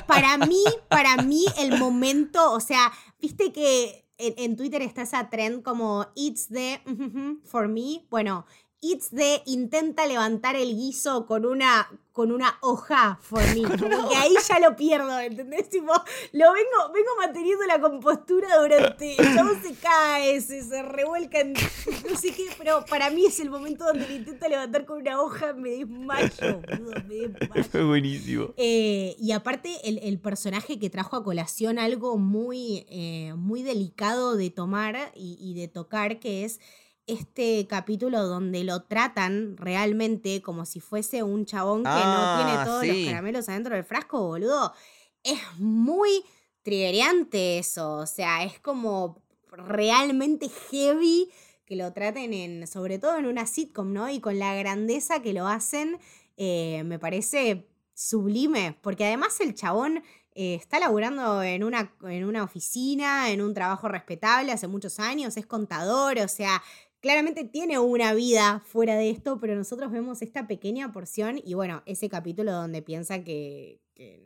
[0.08, 5.30] para mí, para mí el momento, o sea, viste que en, en Twitter está esa
[5.30, 6.82] trend como it's the
[7.44, 8.06] for me.
[8.10, 8.46] Bueno,
[8.92, 13.64] it's the intenta levantar el guiso con una con una hoja for me.
[13.78, 15.70] Como que ahí ya lo pierdo, ¿entendés?
[15.70, 15.92] Tipo,
[16.32, 19.22] lo vengo, vengo manteniendo la compostura durante.
[19.22, 23.42] El chabón se cae, se, se revuelca en no sé qué, pero para mí es
[23.42, 27.88] el momento donde lo intenta levantar con una hoja, me desmayo, boludo, me desmayo.
[27.88, 28.54] buenísimo.
[28.56, 34.38] Eh, y aparte, el, el personaje que trajo a colación algo muy, eh, muy delicado
[34.38, 36.62] de tomar y, y de tocar, que es
[37.08, 42.66] este capítulo donde lo tratan realmente como si fuese un chabón que Ah, no tiene
[42.66, 43.04] todos sí.
[43.04, 44.74] los caramelos adentro del frasco, boludo.
[45.24, 46.24] Es muy
[46.64, 47.98] triggerante eso.
[47.98, 51.32] O sea, es como realmente heavy
[51.66, 54.10] que lo traten en, sobre todo en una sitcom, ¿no?
[54.10, 56.00] Y con la grandeza que lo hacen,
[56.38, 60.04] eh, me parece sublime, porque además el chabón
[60.34, 65.38] eh, está laburando en una, en una oficina, en un trabajo respetable hace muchos años,
[65.38, 66.62] es contador, o sea,
[67.06, 71.84] claramente tiene una vida fuera de esto, pero nosotros vemos esta pequeña porción y bueno,
[71.86, 73.80] ese capítulo donde piensa que,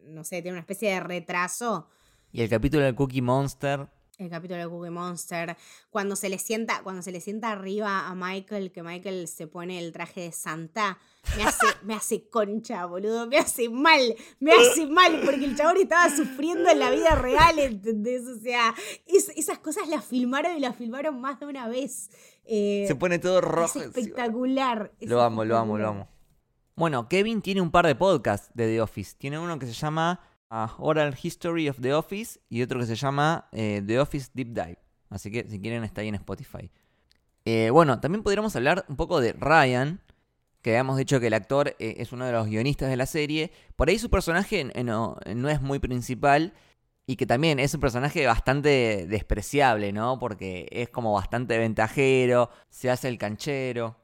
[0.05, 1.89] no sé, tiene una especie de retraso.
[2.31, 3.89] Y el capítulo del Cookie Monster.
[4.19, 5.55] El capítulo de Cookie Monster,
[5.89, 9.79] cuando se le sienta, cuando se le sienta arriba a Michael, que Michael se pone
[9.79, 10.97] el traje de Santa,
[11.37, 15.77] me hace, me hace concha, boludo, me hace mal, me hace mal, porque el chabón
[15.77, 18.27] estaba sufriendo en la vida real, ¿entendés?
[18.27, 22.09] O sea, es- esas cosas las filmaron y las filmaron más de una vez.
[22.43, 23.79] Eh, Se pone todo es rojo.
[23.79, 23.85] encima.
[23.85, 24.91] espectacular.
[24.99, 26.07] es Lo amo, lo amo, lo amo.
[26.75, 29.15] Bueno, Kevin tiene un par de podcasts de The Office.
[29.17, 30.19] Tiene uno que se llama
[30.49, 34.49] ah, Oral History of The Office y otro que se llama eh, The Office Deep
[34.49, 34.77] Dive.
[35.09, 36.71] Así que si quieren está ahí en Spotify.
[37.45, 40.01] Eh, bueno, también podríamos hablar un poco de Ryan,
[40.61, 43.51] que habíamos dicho que el actor eh, es uno de los guionistas de la serie.
[43.75, 46.53] Por ahí su personaje no, no es muy principal
[47.09, 50.19] y que también es un personaje bastante despreciable, ¿no?
[50.19, 53.95] Porque es como bastante ventajero, se hace el canchero.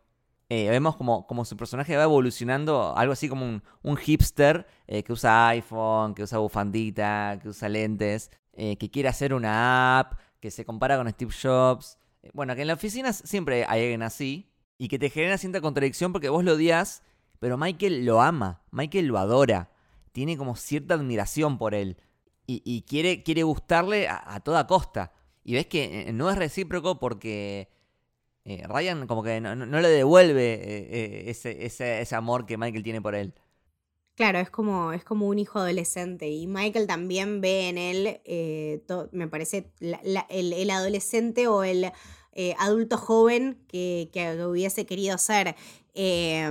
[0.50, 5.12] Eh, vemos como, como su personaje va evolucionando, algo así como un, hipster eh, que
[5.12, 10.52] usa iPhone, que usa bufandita, que usa lentes, eh, que quiere hacer una app, que
[10.52, 11.98] se compara con Steve Jobs.
[12.34, 16.12] Bueno, que en la oficina siempre hay alguien así y que te genera cierta contradicción
[16.12, 17.02] porque vos lo odias,
[17.40, 19.72] pero Michael lo ama, Michael lo adora,
[20.12, 21.98] tiene como cierta admiración por él
[22.46, 25.12] y, y quiere, quiere gustarle a, toda costa.
[25.44, 27.70] Y ves que no es recíproco porque
[28.46, 32.84] eh, Ryan como que no, le devuelve eh, eh, ese, ese, ese amor que Michael
[32.84, 33.34] tiene por él.
[34.16, 38.22] Claro, es como, es como un hijo adolescente y Michael también ve en él,
[39.12, 41.92] me parece, el, el adolescente o el
[42.58, 45.56] adulto joven que, que hubiese querido ser.
[45.94, 46.50] Eh,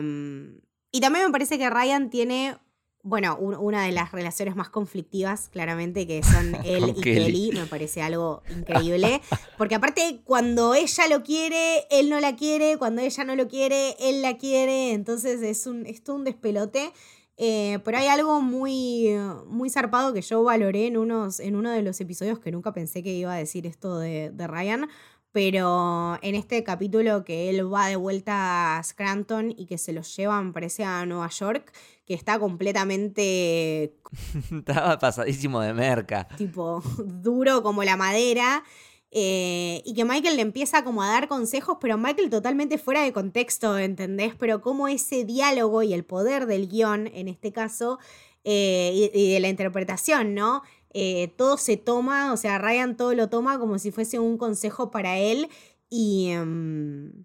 [0.93, 2.57] Y también me parece que Ryan tiene,
[3.05, 7.51] bueno, un- una de las relaciones más conflictivas, claramente, que son él y Kelly.
[7.51, 7.51] Kelly.
[7.53, 9.21] Me parece algo increíble.
[9.57, 12.77] Porque aparte, cuando ella lo quiere, él no la quiere.
[12.79, 14.93] Cuando ella no lo quiere, él la quiere.
[14.93, 16.93] Entonces es, un, es todo un despelote.
[17.37, 19.09] Eh, pero hay algo muy,
[19.49, 23.03] muy zarpado que yo valoré en, unos, en uno de los episodios que nunca pensé
[23.03, 24.89] que iba a decir esto de, de Ryan.
[25.35, 30.15] Pero en este capítulo que él va de vuelta a Scranton y que se los
[30.17, 31.73] llevan, parece, a Nueva York,
[32.07, 33.97] que está completamente
[34.53, 36.29] Estaba pasadísimo de merca.
[36.39, 38.63] tipo duro como la madera.
[39.11, 43.13] eh, y que Michael le empieza como a dar consejos, pero Michael totalmente fuera de
[43.13, 44.35] contexto, ¿entendés?
[44.39, 47.99] Pero como ese diálogo y el poder del guion, en este caso,
[48.45, 50.63] eh, y, y de la interpretación, ¿no?
[50.95, 54.91] Eh, todo se toma, o sea, Ryan todo lo toma como si fuese un consejo
[54.91, 55.49] para él
[55.91, 56.31] y...
[56.31, 57.25] em,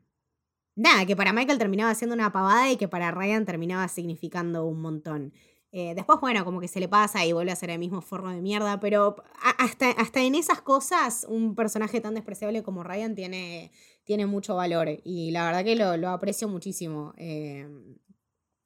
[0.76, 4.82] nada, que para Michael terminaba siendo una pavada y que para Ryan terminaba significando un
[4.82, 5.34] montón.
[5.72, 8.30] Eh, después, bueno, como que se le pasa y vuelve a ser el mismo forro
[8.30, 9.18] de mierda, pero
[9.60, 13.72] hasta, hasta en esas cosas un personaje tan despreciable como Ryan tiene,
[14.04, 17.14] tiene mucho valor y la verdad que lo, lo aprecio muchísimo.
[17.18, 17.68] Eh,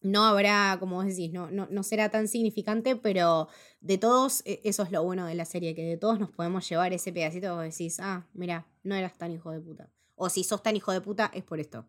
[0.04, 3.48] no habrá, como vos decís, no, no, no será tan significante, pero
[3.82, 6.68] de todos, e- eso es lo bueno de la serie, que de todos nos podemos
[6.70, 9.90] llevar ese pedacito que decís, ah, mira, no eras tan hijo de puta.
[10.16, 11.86] O si sos tan hijo de puta, es por esto.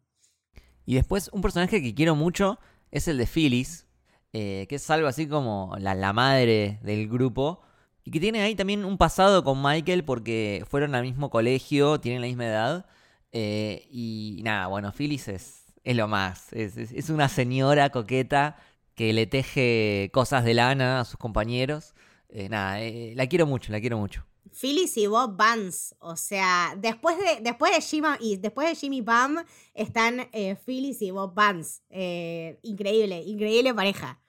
[0.87, 2.59] Y después, un personaje que quiero mucho
[2.91, 3.87] es el de Phyllis,
[4.33, 7.61] eh, que es algo así como la, la madre del grupo.
[8.05, 12.21] Y que tiene ahí también un pasado con Michael porque fueron al mismo colegio, tienen
[12.21, 12.87] la misma edad.
[13.33, 16.53] eh, y nada, bueno, Phyllis es, es lo más.
[16.53, 18.57] Es, es- es una señora coqueta
[18.95, 21.95] que le teje cosas de lana a sus compañeros.
[22.29, 24.25] Eh, nada, eh, la quiero mucho, la quiero mucho.
[24.61, 25.95] Phyllis y Bob Vance.
[25.99, 31.03] O sea, después de, después de Jimmy y después de Jimmy Pam están eh, Phyllis
[31.03, 31.83] y Bob Vance.
[31.91, 34.21] Eh, increíble, increíble pareja.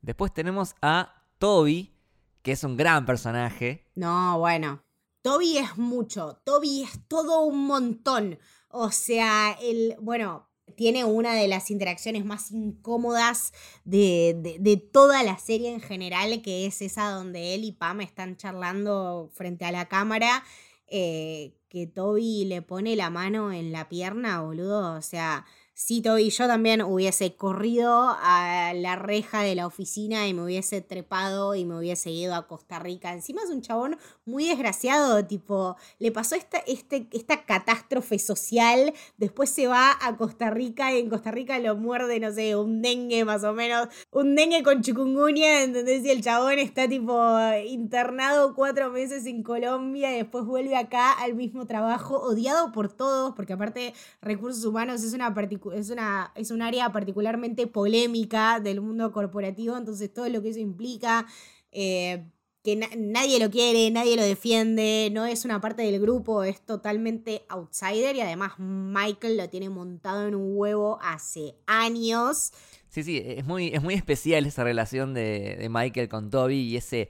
[0.00, 1.94] Después tenemos a Toby,
[2.42, 3.86] que es un gran personaje.
[3.94, 4.82] No, bueno.
[5.22, 6.40] Toby es mucho.
[6.44, 8.38] Toby es todo un montón.
[8.68, 9.94] O sea, el.
[10.00, 10.48] Bueno,
[10.80, 13.52] tiene una de las interacciones más incómodas
[13.84, 18.00] de, de- de toda la serie en general, que es esa donde él y Pam
[18.00, 20.42] están charlando frente a la cámara.
[20.86, 24.94] eh, que Toby le pone la mano en la pierna, boludo.
[24.96, 25.44] O sea,
[25.82, 30.82] sí, Toby, yo también hubiese corrido a la reja de la oficina y me hubiese
[30.82, 33.14] trepado y me hubiese ido a Costa Rica.
[33.14, 39.48] Encima es un chabón muy desgraciado, tipo, le pasó esta, este, esta catástrofe social, después
[39.48, 43.24] se va a Costa Rica y en Costa Rica lo muerde, no sé, un dengue
[43.24, 46.04] más o menos, un dengue con chikungunya, ¿entendés?
[46.04, 51.34] Y el chabón está tipo internado cuatro meses en Colombia y después vuelve acá al
[51.34, 56.50] mismo trabajo, odiado por todos, porque aparte recursos humanos es una, particu- es una, es
[56.50, 61.26] un área particularmente polémica del mundo corporativo, entonces todo lo que eso implica...
[61.72, 62.24] eh,
[62.62, 66.60] que na- nadie lo quiere, nadie lo defiende, no es una parte del grupo, es
[66.60, 72.52] totalmente outsider y además Michael lo tiene montado en un huevo hace años.
[72.90, 76.76] Sí, sí, es muy, es muy especial esa relación de, de Michael con Toby y
[76.76, 77.08] ese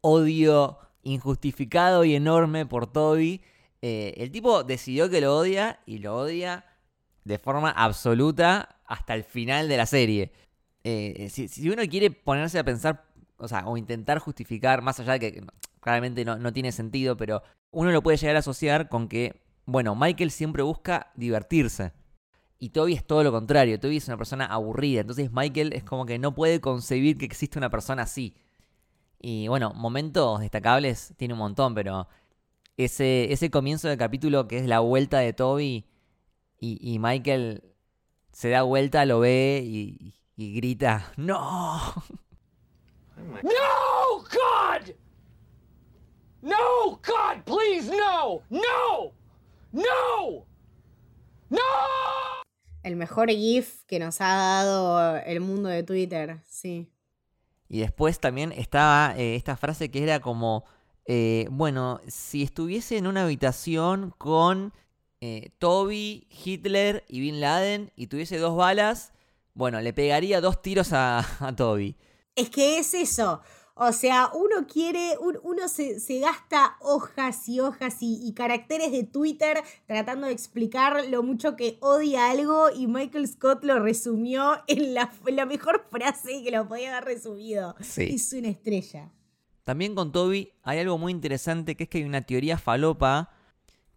[0.00, 3.40] odio injustificado y enorme por Toby.
[3.82, 6.64] Eh, el tipo decidió que lo odia y lo odia
[7.28, 10.32] de forma absoluta hasta el final de la serie.
[10.82, 13.04] Eh, si, uno quiere ponerse a pensar,
[13.36, 15.44] o sea, o intentar justificar, más allá de que
[15.80, 19.94] claramente no, no tiene sentido, pero uno lo puede llegar a asociar con que, bueno,
[19.94, 21.92] Michael siempre busca divertirse.
[22.58, 26.06] Y Toby es todo lo contrario, Toby es una persona aburrida, entonces Michael es como
[26.06, 28.34] que no puede concebir que existe una persona así.
[29.20, 32.08] Y bueno, momentos destacables tiene un montón, pero
[32.78, 35.84] ese, ese comienzo del capítulo que es la vuelta de Toby
[36.58, 37.62] y, y Michael
[38.32, 41.80] se da vuelta, lo ve y, y grita, ¡No!
[43.42, 44.94] No, God!
[46.40, 48.42] No, God, please, no!
[48.48, 49.12] No!
[49.72, 50.46] No!
[51.50, 51.58] No!
[52.84, 56.88] El mejor GIF que nos ha dado el mundo de Twitter, sí.
[57.68, 60.64] Y después también estaba eh, esta frase que era como,
[61.06, 64.72] eh, bueno, si estuviese en una habitación con
[65.20, 69.12] eh, Toby, Hitler y Bin Laden y tuviese dos balas,
[69.54, 71.96] bueno, le pegaría dos tiros a, a Toby.
[72.36, 73.40] Es que es eso.
[73.80, 78.90] O sea, uno quiere, un- uno se, se gasta hojas y hojas y, y caracteres
[78.90, 84.56] de Twitter tratando de explicar lo mucho que odia algo y Michael Scott lo resumió
[84.66, 87.76] en la, la mejor frase que lo podía haber resumido.
[87.80, 88.08] Sí.
[88.14, 89.12] Es una estrella.
[89.62, 93.30] También con Toby hay algo muy interesante que es que hay una teoría falopa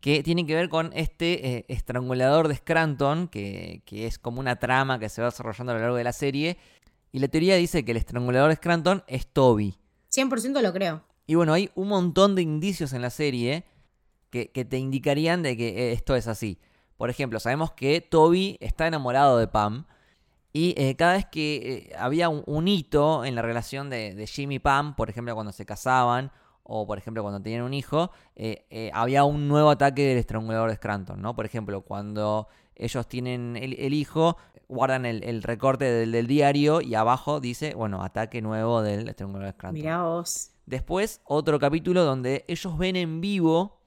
[0.01, 4.57] que tiene que ver con este eh, estrangulador de Scranton, que, que es como una
[4.57, 6.57] trama que se va desarrollando a lo largo de la serie.
[7.11, 9.77] Y la teoría dice que el estrangulador de Scranton es Toby.
[10.11, 11.03] 100% lo creo.
[11.27, 13.63] Y bueno, hay un montón de indicios en la serie
[14.31, 16.59] que, que te indicarían de que eh, esto es así.
[16.97, 19.85] Por ejemplo, sabemos que Toby está enamorado de Pam.
[20.53, 24.27] Y eh, cada vez que eh, había un, un hito en la relación de, de
[24.27, 26.31] Jimmy y Pam, por ejemplo, cuando se casaban,
[26.63, 30.69] o por ejemplo cuando tenían un hijo, eh, eh, había un nuevo ataque del estrangulador
[30.69, 31.35] de Scranton, ¿no?
[31.35, 34.37] Por ejemplo, cuando ellos tienen el, el hijo,
[34.67, 39.47] guardan el, el recorte del, del diario y abajo dice, bueno, ataque nuevo del estrangulador
[39.47, 39.81] de Scranton.
[39.81, 40.51] Mirá vos.
[40.65, 43.79] Después, otro capítulo donde ellos ven en vivo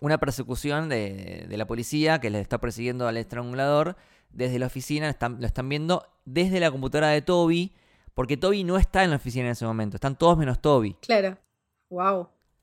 [0.00, 3.96] una persecución de, de la policía que les está persiguiendo al estrangulador
[4.30, 7.72] desde la oficina, están- lo están viendo desde la computadora de Toby,
[8.12, 10.94] porque Toby no está en la oficina en ese momento, están todos menos Toby.
[11.00, 11.38] Claro.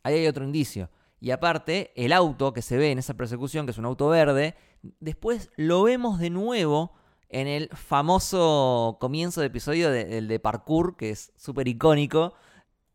[0.04, 0.90] Ahí hay otro indicio.
[1.20, 4.56] Y aparte, el auto que se ve en esa persecución, que es un auto verde,
[5.00, 6.94] después lo vemos de nuevo
[7.30, 12.34] en el famoso comienzo de episodio de- del de parkour, que es súper icónico.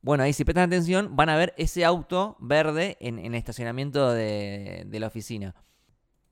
[0.02, 4.84] Bueno, ahí si prestan atención, van a ver ese auto verde en, el estacionamiento de,
[4.86, 5.54] de la oficina.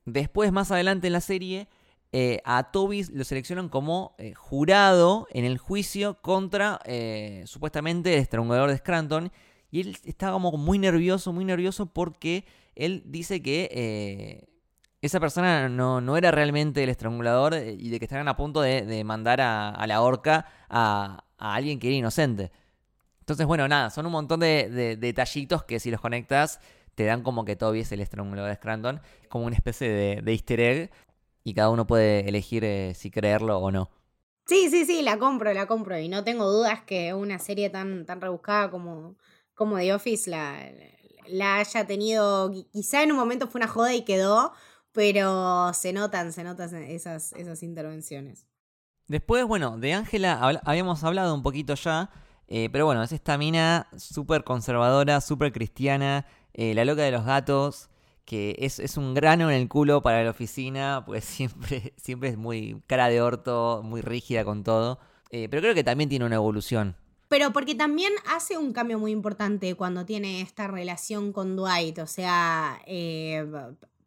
[0.04, 1.68] Después, más adelante en la serie,
[2.12, 8.20] eh, a Toby lo seleccionan como eh, jurado en el juicio contra eh, supuestamente el
[8.20, 9.32] estrangulador de Scranton.
[9.74, 12.44] Y él está como muy nervioso, muy nervioso porque
[12.76, 14.46] él dice que eh,
[15.02, 18.60] esa persona no, no era realmente el estrangulador eh, y de que estaban a punto
[18.60, 22.52] de, de mandar a, la horca a, a alguien que era inocente.
[23.18, 26.60] Entonces, bueno, nada, son un montón de, de detallitos que si los conectas
[26.94, 30.32] te dan como que Toby es el estrangulador de Scranton, como una especie de, de
[30.32, 30.90] easter egg
[31.42, 33.90] y cada uno puede elegir eh, si creerlo o no.
[34.46, 35.98] Sí, sí, sí, la compro, la compro.
[35.98, 39.16] Y no tengo dudas que una serie tan, tan rebuscada como,
[39.54, 40.58] como The Office la,
[41.28, 42.50] la haya tenido.
[42.50, 44.52] qui- Quizá en un momento fue una joda y quedó,
[44.92, 48.46] pero se notan, se notan esas, esas intervenciones.
[49.06, 52.10] Después, bueno, de Ángela habíamos hablado un poquito ya,
[52.48, 57.24] eh, pero bueno, es esta mina súper conservadora, súper cristiana, eh, la loca de los
[57.26, 57.90] gatos,
[58.24, 62.38] que es, es un grano en el culo para la oficina, pues siempre, siempre es
[62.38, 64.98] muy cara de orto, muy rígida con todo,
[65.30, 66.96] eh, pero creo que también tiene una evolución.
[67.34, 71.98] Pero porque también hace un cambio muy importante cuando tiene esta relación con Dwight.
[71.98, 73.44] O sea, eh,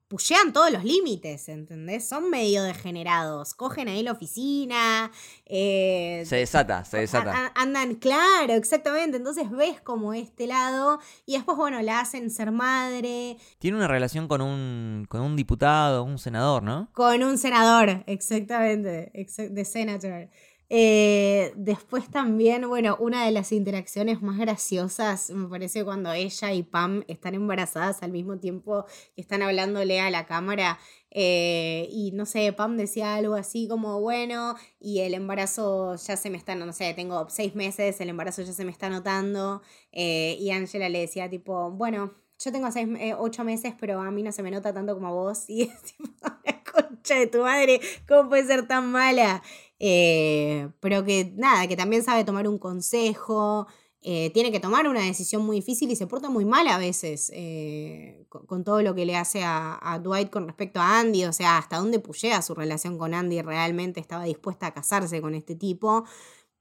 [0.07, 2.07] pushean todos los límites, ¿entendés?
[2.07, 3.53] Son medio degenerados.
[3.53, 5.11] Cogen ahí la oficina.
[5.45, 7.51] eh, Se desata, se desata.
[7.55, 9.17] Andan, claro, exactamente.
[9.17, 10.99] Entonces ves como este lado.
[11.25, 13.35] Y después, bueno, la hacen ser madre.
[13.59, 16.89] Tiene una relación con un, con un diputado, un senador, ¿no?
[16.93, 20.29] Con un senador, exactamente, exa- de senator.
[20.69, 26.63] Eh, después también, bueno, una de las interacciones más graciosas me parece cuando ella y
[26.63, 30.77] Pam están embarazadas al mismo tiempo que están hablándole a la cámara.
[31.09, 36.29] eh, y no sé, Pam decía algo así como, bueno, y el embarazo ya se
[36.29, 39.61] me está, no sé, tengo seis meses, el embarazo ya se me está notando.
[39.93, 42.87] eh, y Angela le decía tipo, bueno, yo tengo seis,
[43.17, 45.45] ocho meses, pero a mí no se me nota tanto como a vos.
[45.49, 46.09] Y es tipo,
[46.45, 49.41] la concha de tu madre, ¿cómo puede ser tan mala?
[49.79, 53.67] Eh, pero que nada, que también sabe tomar un consejo,
[54.09, 57.31] eh, tiene que tomar una decisión muy difícil y se porta muy mal a veces
[57.33, 61.57] eh, con, todo lo que le hace a, Dwight con respecto a Andy, o sea,
[61.57, 66.05] hasta dónde pullea su relación con Andy, realmente estaba dispuesta a casarse con este tipo.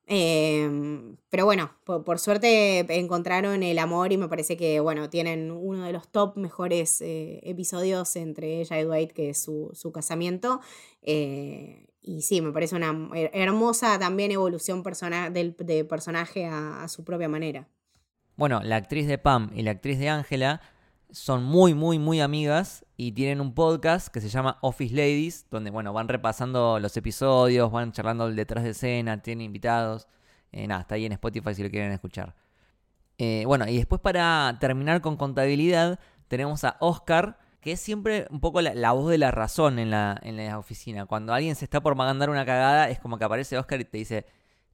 [0.08, 5.50] Eh, pero bueno, por, por suerte encontraron el amor y me parece que, bueno, tienen
[5.50, 10.60] uno de los top mejores episodios entre ella y Dwight, que es su, su casamiento.
[12.06, 16.86] Eh, y sí, me parece una her- hermosa también evolución persona del, de personaje a,
[16.88, 17.68] su propia manera.
[18.36, 20.60] Bueno, la actriz de Pam y la actriz de Ángela
[21.10, 25.70] son muy, muy, muy amigas y tienen un podcast que se llama Office Ladies, donde,
[25.70, 30.08] bueno, van repasando los episodios, van charlando detrás de escena, tienen invitados.
[30.52, 32.34] Eh, nada, está ahí en Spotify si lo quieren escuchar.
[33.18, 35.98] Eh, bueno, y después para terminar con contabilidad,
[36.28, 40.16] tenemos a Oscar, que es siempre un poco la, voz de la razón en la,
[40.22, 41.04] en la oficina.
[41.06, 43.98] Cuando alguien se está por mandar una cagada, es como que aparece Oscar y te
[43.98, 44.24] dice,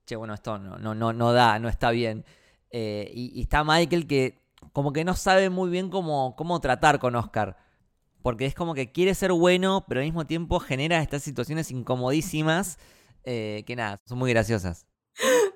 [0.05, 2.27] che, bueno, esto no, no, no, no da, no está bien.
[2.69, 4.43] Eh, y, y está Michael que
[4.75, 7.57] como que no sabe muy bien cómo, cómo tratar con Oscar.
[8.21, 12.79] Porque es como que quiere ser bueno, pero al mismo tiempo genera estas situaciones incomodísimas
[13.25, 14.87] eh, que nada, son muy graciosas.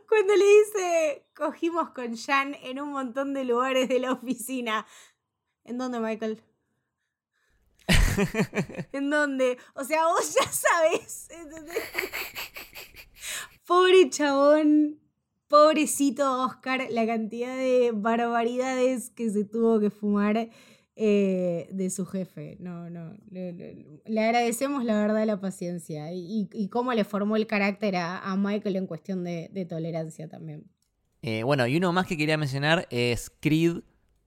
[0.09, 4.87] Cuando le dice, cogimos con Jan en un montón de lugares de la oficina.
[5.64, 6.43] ¿En dónde, Michael?
[8.92, 9.56] ¿En dónde?
[9.74, 11.28] O sea, vos ya sabés.
[11.30, 11.82] ¿entendés?
[13.66, 14.98] Pobre chabón.
[15.48, 20.50] Pobrecito Oscar, la cantidad de barbaridades que se tuvo que fumar.
[20.98, 22.56] eh, de su jefe.
[22.58, 23.12] No, no.
[23.30, 27.46] Le, le- le agradecemos la verdad la paciencia y, y- y cómo le formó el
[27.46, 30.64] carácter a, a Michael en cuestión de, de tolerancia también.
[31.20, 33.80] Eh, bueno, y uno más que quería mencionar es Creed,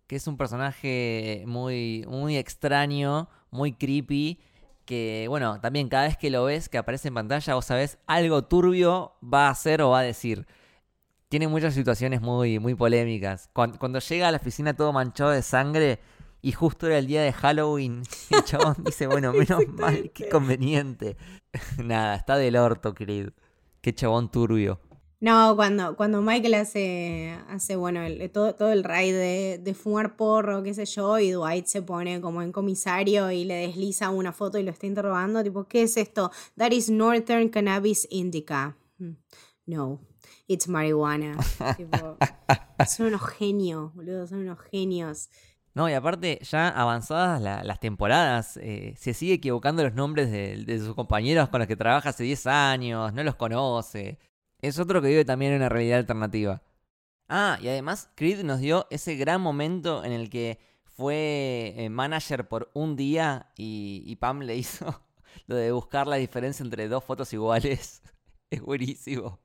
[0.06, 4.40] que es un personaje muy, muy extraño, muy creepy,
[4.86, 8.44] que bueno, también cada vez que lo ves, que aparece en pantalla, vos sabés algo
[8.44, 10.48] turbio va a hacer o va a decir.
[11.28, 13.50] Tiene muchas situaciones muy, muy polémicas.
[13.54, 16.00] Cuando, cuando llega a la oficina todo manchado de sangre
[16.42, 21.18] y justo era el día de Halloween, el chabón dice, bueno, menos mal, qué conveniente.
[21.84, 23.30] Nada, está del orto, Creed.
[23.82, 24.80] Qué chabón turbio.
[25.22, 30.16] No, cuando, cuando Michael hace, hace bueno, el- todo, todo el raid de, de fumar
[30.16, 34.32] porro, qué sé yo, y Dwight se pone como en comisario y le desliza una
[34.32, 36.32] foto y lo está interrogando, tipo, ¿qué es esto?
[36.58, 38.78] That is Northern Cannabis Indica.
[38.98, 39.12] Hmm,
[39.66, 40.00] No,
[40.48, 41.36] it's marijuana.
[41.78, 42.18] Tipo,
[42.88, 45.30] son unos genios, boludo, son unos genios.
[45.76, 50.64] No, y aparte, ya avanzadas la- las temporadas, eh, se sigue equivocando los nombres de,
[50.64, 54.18] de sus compañeros con los que trabaja hace 10 años, no los conoce.
[54.62, 56.62] Es otro que vive también en una realidad alternativa.
[57.28, 62.48] Ah, y además, Creed nos dio ese gran momento en el que fue eh, manager
[62.48, 65.02] por un día y, y Pam le hizo
[65.48, 68.02] lo de buscar la diferencia entre dos fotos iguales.
[68.52, 69.38] Es buenísimo.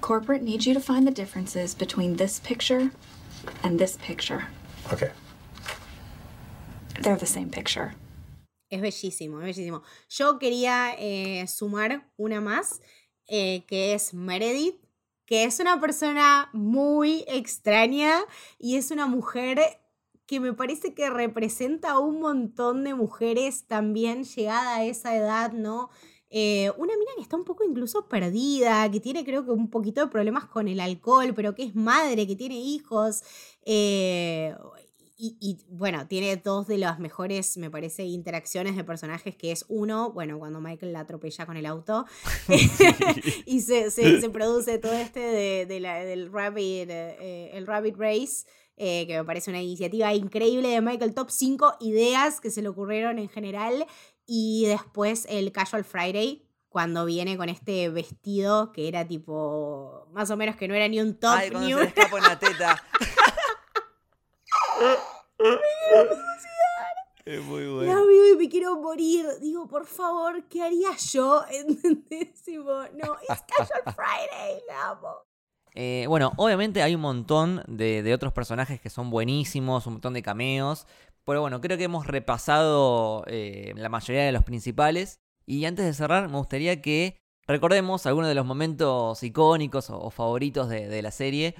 [0.00, 2.90] Corporate needs you to find the differences between this picture
[3.62, 4.46] and this picture.
[4.90, 5.10] Okay.
[7.02, 7.94] They're the same picture.
[8.70, 9.82] Es bellísimo, es bellísimo.
[10.08, 12.80] Yo quería eh, sumar una más,
[13.30, 14.76] eh, que es Meredith,
[15.24, 18.20] que es una persona muy extraña
[18.58, 19.60] y es una mujer
[20.26, 25.52] que me parece que representa a un montón de mujeres también llegada a esa edad,
[25.52, 25.90] ¿no?
[26.28, 30.00] Eh, una mina que está un poco incluso perdida, que tiene creo que un poquito
[30.00, 33.22] de problemas con el alcohol, pero que es madre, que tiene hijos.
[33.64, 34.54] eh,
[35.20, 39.66] y, y, bueno, tiene dos de las mejores, me parece, interacciones de personajes, que es
[39.68, 42.06] uno, bueno, cuando Michael la atropella con el auto
[43.46, 47.96] y se, se- se produce todo este de, de la- del Rabbit, eh, el Rabbit
[47.98, 48.46] Race,
[48.76, 52.68] eh, que me parece una iniciativa increíble de Michael, top 5 ideas que se le
[52.68, 53.86] ocurrieron en general,
[54.26, 60.36] y después el Casual Friday, cuando viene con este vestido que era tipo, más o
[60.36, 62.82] menos que no era ni un top Ay, ni se un- le escapa una teta.
[67.24, 68.06] Es muy La bueno.
[68.06, 69.26] veo y me quiero morir.
[69.40, 71.44] Digo, por favor, ¿qué haría yo?
[71.50, 72.42] ¿Entendés?
[72.42, 75.14] Tipo, no, es Casual Friday, la amo.
[75.74, 80.14] Eh, bueno, obviamente hay un montón de, de otros personajes que son buenísimos, un montón
[80.14, 80.86] de cameos.
[81.24, 85.20] Pero bueno, creo que hemos repasado eh, la mayoría de los principales.
[85.46, 90.10] Y antes de cerrar, me gustaría que recordemos algunos de los momentos icónicos o, o
[90.10, 91.54] favoritos de, de la serie.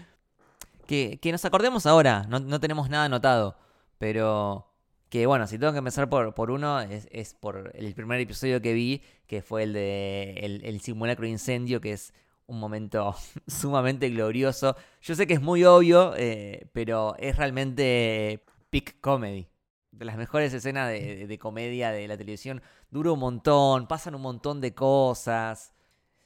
[0.87, 3.57] Que, que nos acordemos ahora, no, no tenemos nada anotado.
[4.01, 4.67] Pero
[5.11, 8.63] que bueno, si tengo que empezar por, por uno, es, es por el primer episodio
[8.63, 12.15] que vi, que fue el de el, el simulacro de incendio, que es
[12.47, 13.15] un momento
[13.47, 14.75] sumamente glorioso.
[15.03, 19.47] Yo sé que es muy obvio, eh, pero es realmente peak comedy.
[19.91, 22.63] De las mejores escenas de, de- de comedia de la televisión.
[22.91, 25.75] Dura un montón, pasan un montón de cosas.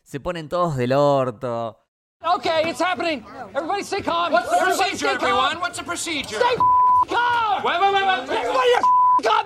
[0.05, 1.81] Se ponen todos del orto.
[2.37, 3.25] Okay, it's happening.
[3.53, 4.33] Everybody stay calm.
[4.33, 5.59] What's the procedure, everyone?
[5.61, 6.39] What's the procedure?
[6.39, 6.57] Stay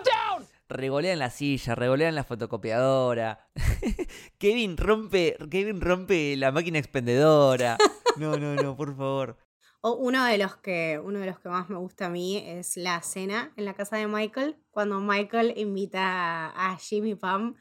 [0.04, 0.46] down.
[0.68, 3.48] Regolean la silla, regolean la fotocopiadora.
[4.38, 7.76] Kevin rompe, Kevin rompe la máquina expendedora.
[8.18, 9.38] No, no, no, por favor.
[9.80, 12.76] O uno de los que uno de los que más me gusta a mí es
[12.76, 17.54] la cena en la casa de Michael cuando Michael invita a Jimmy Pam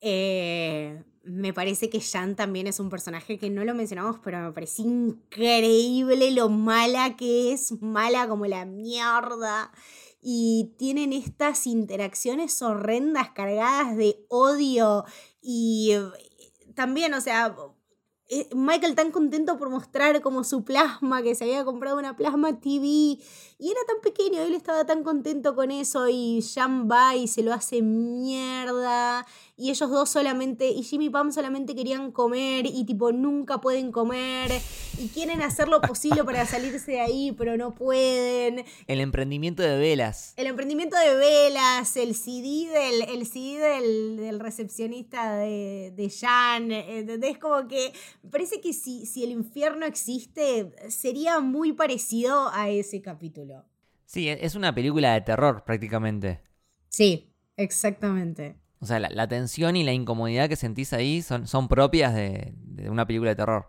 [0.00, 4.52] eh, me parece que Jan también es un personaje que no lo mencionamos pero me
[4.52, 9.70] parece increíble lo mala que es mala como la mierda.
[10.20, 15.04] Y tienen estas interacciones horrendas cargadas de odio
[15.40, 17.54] y eh, también o sea
[18.30, 22.60] eh, Michael tan contento por mostrar como su plasma, que se había comprado una plasma
[22.60, 23.18] TV
[23.58, 27.42] y era tan pequeño, él estaba tan contento con eso y Jan va y se
[27.42, 29.26] lo hace mierda
[29.58, 33.90] y ellos dos solamente, y Jimmy y Pam solamente querían comer y tipo nunca pueden
[33.90, 34.52] comer
[34.98, 38.64] y quieren hacer lo posible para salirse de ahí, pero no pueden.
[38.86, 40.32] El emprendimiento de velas.
[40.36, 46.70] El emprendimiento de velas, el CD del, el CD del, del recepcionista de, de Jan.
[46.70, 47.38] ¿entendés?
[47.38, 47.92] Como que
[48.30, 53.47] parece que si, si el infierno existe, sería muy parecido a ese capítulo.
[54.08, 56.40] Sí, e- es una película de terror prácticamente.
[56.88, 58.56] Sí, exactamente.
[58.80, 62.54] O sea, la, la tensión y la incomodidad que sentís ahí son, son propias de,
[62.56, 63.66] de una película de terror.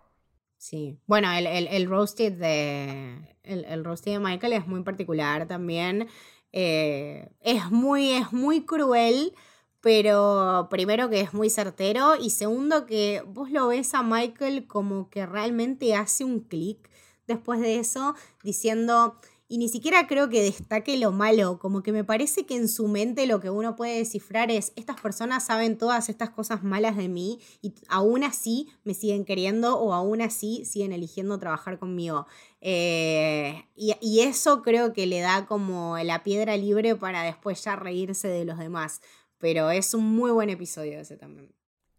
[0.56, 0.98] Sí.
[1.06, 3.36] Bueno, el, el, el roasted de.
[3.42, 6.08] El, el roasted de Michael es muy particular también.
[6.52, 9.34] Eh, es, muy, es muy cruel,
[9.80, 15.10] pero primero que es muy certero y segundo que vos lo ves a Michael como
[15.10, 16.88] que realmente hace un clic
[17.26, 19.20] después de eso, diciendo,
[19.52, 22.86] y ni siquiera creo que destaque lo malo, como que me parece que en su
[22.86, 27.08] mente lo que uno puede descifrar es, estas personas saben todas estas cosas malas de
[27.08, 32.28] mí y aún así me siguen queriendo o aún así siguen eligiendo trabajar conmigo.
[32.60, 38.28] Eh, y, eso creo que le da como la piedra libre para después ya reírse
[38.28, 39.00] de los demás.
[39.38, 41.52] Pero es un muy buen episodio ese también.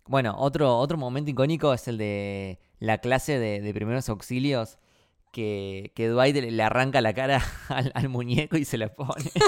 [0.06, 4.78] Bueno, otro, otro momento icónico es el de la clase de primeros auxilios
[5.32, 9.32] que, que Dwight le arranca la cara al, al muñeco y se la pone.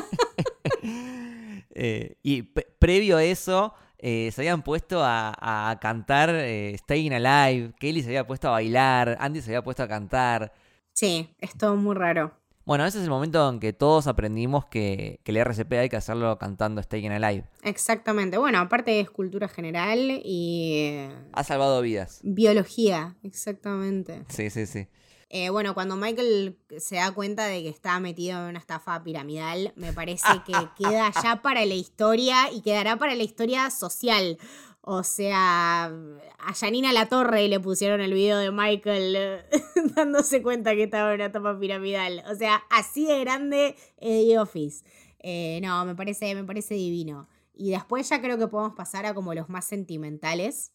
[1.76, 5.34] Eh, y pre- previo a eso, eh, se habían puesto a,
[5.72, 9.81] a cantar eh, Staying Alive, Kelly se había puesto a bailar, Andy se había puesto
[9.81, 10.53] a cantar.
[10.93, 12.31] Sí, es todo muy raro.
[12.65, 15.97] Bueno, ese es el momento en que todos aprendimos que, que el RCP hay que
[15.97, 17.45] hacerlo cantando Staying Alive.
[17.64, 18.38] Exactamente.
[18.38, 22.19] Bueno, aparte es cultura general y Ha salvado vidas.
[22.23, 24.23] biología, exactamente.
[24.30, 24.88] Sí, sí, sí.
[25.35, 29.73] Eh, bueno, cuando Michael se da cuenta de que está metido en una estafa piramidal,
[29.76, 34.38] me parece que queda ya para la historia y quedará para la historia social.
[34.81, 39.45] O sea, a Janina La Torre le pusieron el video de Michael eh,
[39.95, 42.23] dándose cuenta que estaba en una estafa piramidal.
[42.31, 44.85] O sea, así de grande es The Office.
[45.18, 47.27] Eh, no, me parece, me parece divino.
[47.55, 50.73] Y después ya creo que podemos pasar a como los más sentimentales.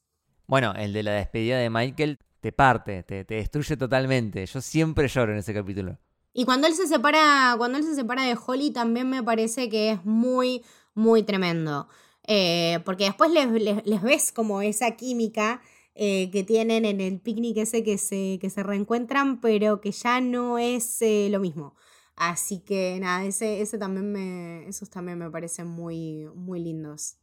[0.48, 4.44] Bueno, el de la despedida de Michael te parte, te, te destruye totalmente.
[4.46, 5.98] Yo siempre lloro en ese capítulo.
[6.32, 9.90] Y cuando él se separa, cuando él se separa de Holly, también me parece que
[9.92, 10.62] es muy,
[10.94, 11.88] muy tremendo.
[12.26, 13.50] Eh, porque después les,
[13.84, 15.62] les- ves como esa química
[15.94, 20.20] eh, que tienen en el picnic ese que se, que se reencuentran, pero que ya
[20.20, 21.74] no es eh, lo mismo.
[22.14, 27.16] Así que nada, ese, ese también me, esos también me parecen muy, muy lindos.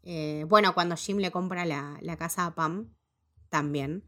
[0.47, 2.93] Bueno, cuando Jim le compra la, la casa a Pam,
[3.49, 4.05] también.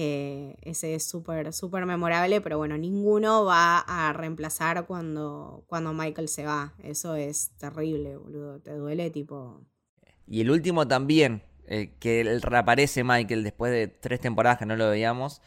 [0.00, 6.28] Eh, ese es súper, súper memorable, pero bueno, ninguno va a reemplazar cuando, cuando Michael
[6.28, 6.72] se va.
[6.84, 8.60] Eso es terrible, boludo.
[8.60, 9.66] Te duele tipo...
[10.28, 14.88] Y el último también, eh, que reaparece Michael después de tres temporadas que no lo
[14.88, 15.40] veíamos,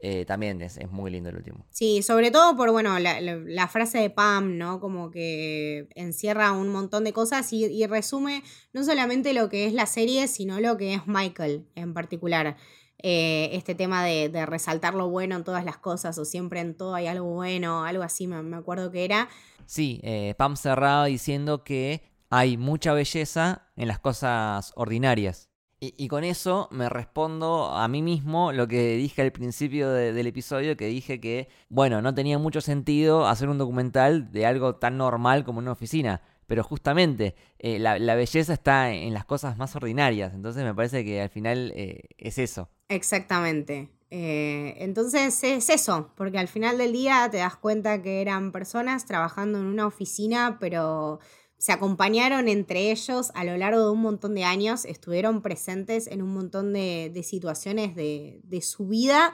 [0.00, 1.64] eh, también es, es muy lindo el último.
[1.70, 4.80] Sí, sobre todo por, bueno, la, la- la frase de Pam, ¿no?
[4.80, 8.42] Como que encierra un montón de cosas y, y resume
[8.72, 12.56] no solamente lo que es la serie, sino lo que es Michael en particular.
[12.98, 16.94] Eh, este tema de, resaltar lo bueno en todas las cosas o siempre en todo
[16.94, 19.28] hay algo bueno, algo así me, me acuerdo que era.
[19.66, 25.48] Sí, eh, Pam cerraba diciendo que hay mucha belleza en las cosas ordinarias.
[25.84, 30.28] Y, con eso me respondo a mí mismo lo que dije al principio de- del
[30.28, 34.96] episodio, que dije que, bueno, no tenía mucho sentido hacer un documental de algo tan
[34.96, 36.22] normal como una oficina.
[36.46, 40.34] Pero justamente eh, la, belleza está en las cosas más ordinarias.
[40.34, 42.68] Entonces me parece que al final es eso.
[42.92, 43.90] Exactamente.
[44.10, 49.06] Eh, entonces es eso, porque al final del día te das cuenta que eran personas
[49.06, 51.18] trabajando en una oficina, pero
[51.56, 56.20] se acompañaron entre ellos a lo largo de un montón de años, estuvieron presentes en
[56.20, 59.32] un montón de, de situaciones de, de su vida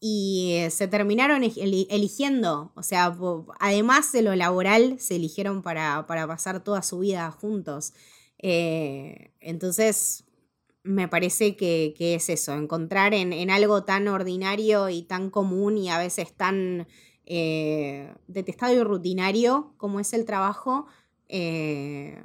[0.00, 3.16] y eh, se terminaron eli- eligiendo, o sea,
[3.60, 7.94] además de lo laboral, se eligieron para, para pasar toda su vida juntos.
[8.38, 10.24] Eh, entonces,
[10.84, 15.76] me parece que, que es eso, encontrar en, en algo tan ordinario y tan común
[15.78, 16.86] y a veces tan
[17.26, 20.86] eh, detestado y rutinario como es el trabajo,
[21.28, 22.22] eh,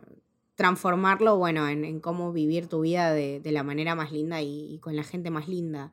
[0.55, 4.79] transformarlo, bueno, en, en cómo vivir tu vida de, de la manera más linda y,
[4.79, 5.91] con la gente más linda.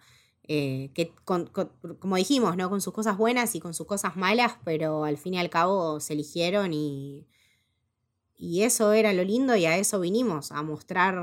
[0.52, 1.70] Eh, que con- con-
[2.00, 2.68] como dijimos, ¿no?
[2.70, 6.00] Con sus cosas buenas y con sus cosas malas, pero al fin y al cabo
[6.00, 7.26] se eligieron y,
[8.36, 11.14] y eso era lo lindo y a eso vinimos, a mostrar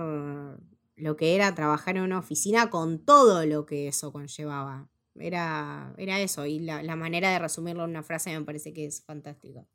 [0.97, 4.89] lo que era trabajar en una oficina con todo lo que eso conllevaba.
[5.15, 8.85] Era, era eso, y la, la manera de resumirlo en una frase me parece que
[8.85, 9.65] es fantástica.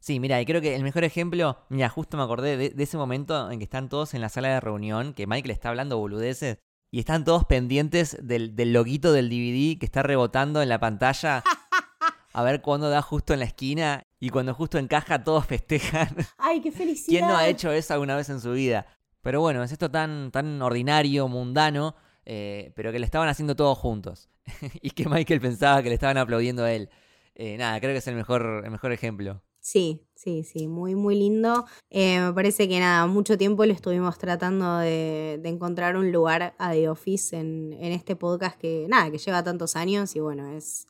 [0.00, 2.96] Sí, mira, y creo que el mejor ejemplo, mira, justo me acordé de, de ese
[2.96, 6.58] momento en que están todos en la sala de reunión, que Michael está hablando boludeces,
[6.90, 11.42] y están todos pendientes del, del loguito del DVD que está rebotando en la pantalla,
[12.32, 16.16] a ver cuándo da justo en la esquina, y cuando justo encaja todos festejan.
[16.38, 17.06] ¡Ay, qué felicidad!
[17.08, 18.86] ¿Quién no ha hecho eso alguna vez en su vida?
[19.26, 23.76] Pero bueno, es esto tan, tan ordinario, mundano, eh, pero que le estaban haciendo todos
[23.76, 24.28] juntos.
[24.80, 26.90] y que Michael pensaba que le estaban aplaudiendo a él.
[27.34, 29.42] Eh, nada, creo que es el mejor, el mejor ejemplo.
[29.58, 31.66] Sí, sí, sí, muy, muy lindo.
[31.90, 36.54] Eh, me parece que nada, mucho tiempo le estuvimos tratando de, de encontrar un lugar
[36.56, 40.52] a The Office en, en este podcast que, nada, que lleva tantos años y bueno,
[40.52, 40.86] es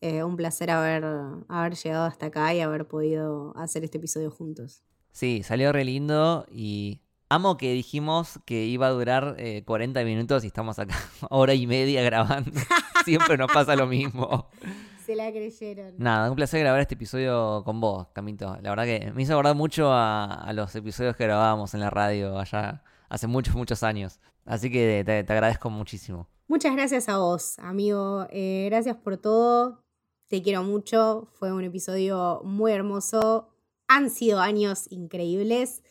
[0.00, 1.04] eh, un placer haber,
[1.48, 4.84] haber llegado hasta acá y haber podido hacer este episodio juntos.
[5.10, 7.00] Sí, salió re lindo y
[7.32, 10.94] amo que dijimos que iba a durar eh, 40 minutos y estamos acá
[11.30, 12.50] hora y media grabando.
[13.04, 14.48] Siempre nos pasa lo mismo.
[15.06, 15.94] Se la creyeron.
[15.98, 18.56] Nada, un placer grabar este episodio con vos, Camito.
[18.62, 21.90] La verdad que me hizo acordar mucho a, a los episodios que grabábamos en la
[21.90, 24.20] radio allá hace muchos, muchos años.
[24.44, 26.28] Así que te, te agradezco muchísimo.
[26.46, 28.26] Muchas gracias a vos, amigo.
[28.30, 29.82] Eh, gracias por todo.
[30.28, 31.28] Te quiero mucho.
[31.32, 33.48] Fue un episodio muy hermoso.
[33.88, 35.82] Han sido años increíbles.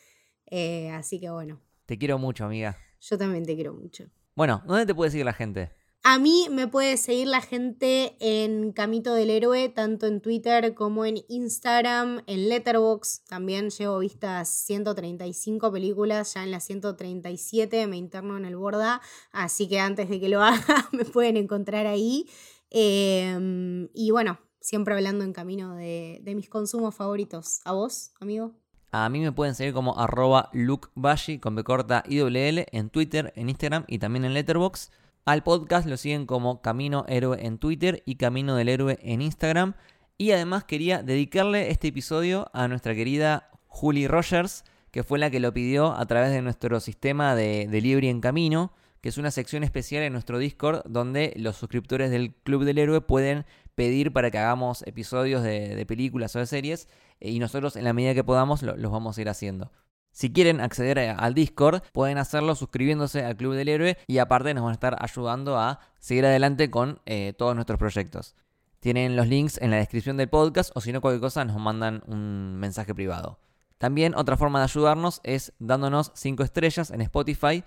[0.52, 2.78] Eh, así que bueno, Te quiero mucho, amiga.
[3.00, 4.06] yo también te quiero mucho.
[4.36, 5.72] Bueno, ¿dónde te puede seguir la gente?
[6.04, 11.06] A mí me puede seguir la gente en Camito del Héroe, tanto en Twitter como
[11.06, 13.28] en Instagram, en Letterboxd.
[13.28, 19.00] También llevo vistas 135 películas, ya en las 137 me interno en el borda,
[19.32, 22.28] así que antes de que lo haga me pueden encontrar ahí.
[22.72, 27.62] Eh, y bueno, siempre hablando en camino de, de mis consumos favoritos.
[27.64, 28.56] ¿A vos, amigo?
[28.94, 32.90] A mí me pueden seguir como arroba lukebashi con B corta y doble L en
[32.90, 34.92] Twitter, en Instagram y también en Letterboxd.
[35.24, 39.76] Al podcast lo siguen como Camino Héroe en Twitter y Camino del Héroe en Instagram.
[40.18, 45.40] Y además quería dedicarle este episodio a nuestra querida Julie Rogers, que fue la que
[45.40, 49.64] lo pidió a través de nuestro sistema de delivery en camino, que es una sección
[49.64, 53.46] especial en nuestro Discord donde los suscriptores del Club del Héroe pueden
[53.76, 56.88] pedir para que hagamos episodios de, películas o de series
[57.22, 59.72] y nosotros en la medida que podamos lo- los vamos a ir haciendo.
[60.12, 64.64] Si quieren acceder al Discord, pueden hacerlo suscribiéndose al Club del Héroe y aparte nos
[64.64, 68.36] van a estar ayudando a seguir adelante con eh, todos nuestros proyectos.
[68.82, 72.04] Tienen los links en la descripción del podcast o si no cualquier cosa nos mandan
[72.08, 73.40] un mensaje privado.
[73.78, 77.64] También otra forma de ayudarnos es dándonos 5 estrellas en Spotify,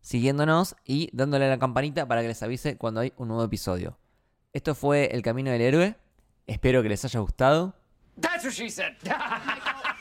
[0.00, 3.98] siguiéndonos y dándole a la campanita para que les avise cuando hay un nuevo episodio.
[4.52, 5.96] Esto fue El Camino del Héroe.
[6.46, 7.74] Espero que les haya gustado.
[8.20, 8.96] That's what she said.